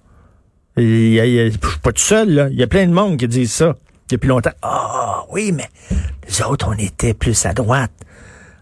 je 0.76 1.50
suis 1.50 1.58
pas 1.82 1.92
tout 1.92 2.02
seul, 2.02 2.30
là. 2.30 2.48
Il 2.50 2.58
y 2.58 2.62
a 2.62 2.66
plein 2.66 2.86
de 2.86 2.92
monde 2.92 3.16
qui 3.16 3.26
disent 3.26 3.52
ça 3.52 3.76
depuis 4.08 4.28
longtemps. 4.28 4.52
Ah 4.62 5.24
oui, 5.30 5.52
mais 5.52 5.68
les 6.28 6.42
autres, 6.42 6.68
on 6.68 6.78
était 6.78 7.14
plus 7.14 7.46
à 7.46 7.52
droite. 7.52 7.92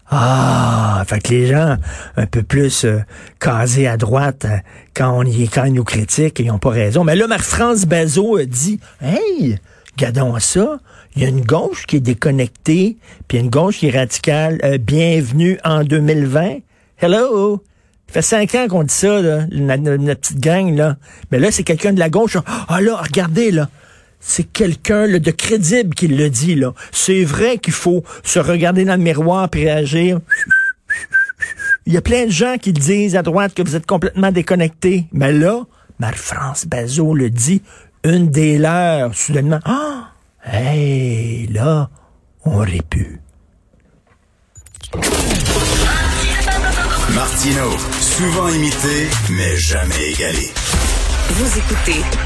Ah, 0.09 1.03
fait 1.05 1.19
que 1.19 1.29
les 1.29 1.47
gens 1.47 1.75
un 2.15 2.25
peu 2.25 2.41
plus 2.41 2.85
euh, 2.85 2.99
casés 3.39 3.87
à 3.87 3.97
droite 3.97 4.45
euh, 4.45 4.57
quand 4.93 5.11
on 5.11 5.23
y 5.23 5.49
quand 5.49 5.65
ils 5.65 5.73
nous 5.73 5.83
critiquent, 5.83 6.39
ils 6.39 6.47
n'ont 6.47 6.59
pas 6.59 6.69
raison. 6.69 7.03
Mais 7.03 7.15
là, 7.15 7.27
Marc-France 7.27 7.85
Bazot 7.85 8.37
a 8.37 8.45
dit 8.45 8.79
Hey, 9.01 9.57
regardons 9.97 10.39
ça. 10.39 10.79
Il 11.15 11.23
y 11.23 11.25
a 11.25 11.29
une 11.29 11.43
gauche 11.43 11.85
qui 11.87 11.97
est 11.97 12.01
déconnectée, 12.01 12.97
puis 13.27 13.39
une 13.39 13.49
gauche 13.49 13.79
qui 13.79 13.87
est 13.87 13.97
radicale. 13.97 14.59
Euh, 14.63 14.77
bienvenue 14.77 15.59
en 15.65 15.83
2020. 15.83 16.59
Hello! 16.99 17.63
Ça 18.07 18.13
fait 18.13 18.21
cinq 18.21 18.55
ans 18.55 18.67
qu'on 18.69 18.83
dit 18.83 18.93
ça, 18.93 19.21
là, 19.21 19.45
notre, 19.49 20.21
petite 20.21 20.39
gang, 20.39 20.73
là. 20.73 20.95
Mais 21.31 21.39
là, 21.39 21.51
c'est 21.51 21.63
quelqu'un 21.63 21.91
de 21.91 21.99
la 21.99 22.09
gauche. 22.09 22.37
Ah 22.69 22.79
là, 22.79 22.95
regardez, 22.95 23.51
là 23.51 23.67
c'est 24.19 24.43
quelqu'un 24.43 25.07
de 25.07 25.31
crédible 25.31 25.93
qui 25.95 26.07
le 26.07 26.29
dit. 26.29 26.55
là. 26.55 26.73
C'est 26.91 27.23
vrai 27.23 27.57
qu'il 27.57 27.73
faut 27.73 28.03
se 28.23 28.39
regarder 28.39 28.85
dans 28.85 28.95
le 28.95 29.03
miroir 29.03 29.47
et 29.53 29.65
réagir. 29.65 30.19
Il 31.85 31.93
y 31.93 31.97
a 31.97 32.01
plein 32.01 32.25
de 32.25 32.31
gens 32.31 32.57
qui 32.59 32.73
disent 32.73 33.15
à 33.15 33.21
droite 33.21 33.53
que 33.53 33.61
vous 33.61 33.75
êtes 33.75 33.85
complètement 33.85 34.31
déconnecté. 34.31 35.05
Mais 35.13 35.31
là, 35.31 35.61
Marie-France 35.99 36.65
Bazot 36.65 37.13
le 37.13 37.29
dit, 37.29 37.61
une 38.03 38.29
des 38.29 38.57
leurs, 38.57 39.15
soudainement. 39.15 39.59
Ah! 39.63 40.11
Hey, 40.43 41.47
là, 41.47 41.89
on 42.45 42.57
aurait 42.57 42.81
pu. 42.89 43.19
Martino, 47.13 47.71
souvent 47.99 48.47
imité, 48.49 49.07
mais 49.31 49.57
jamais 49.57 50.11
égalé. 50.11 50.49
Vous 51.29 51.57
écoutez 51.57 52.01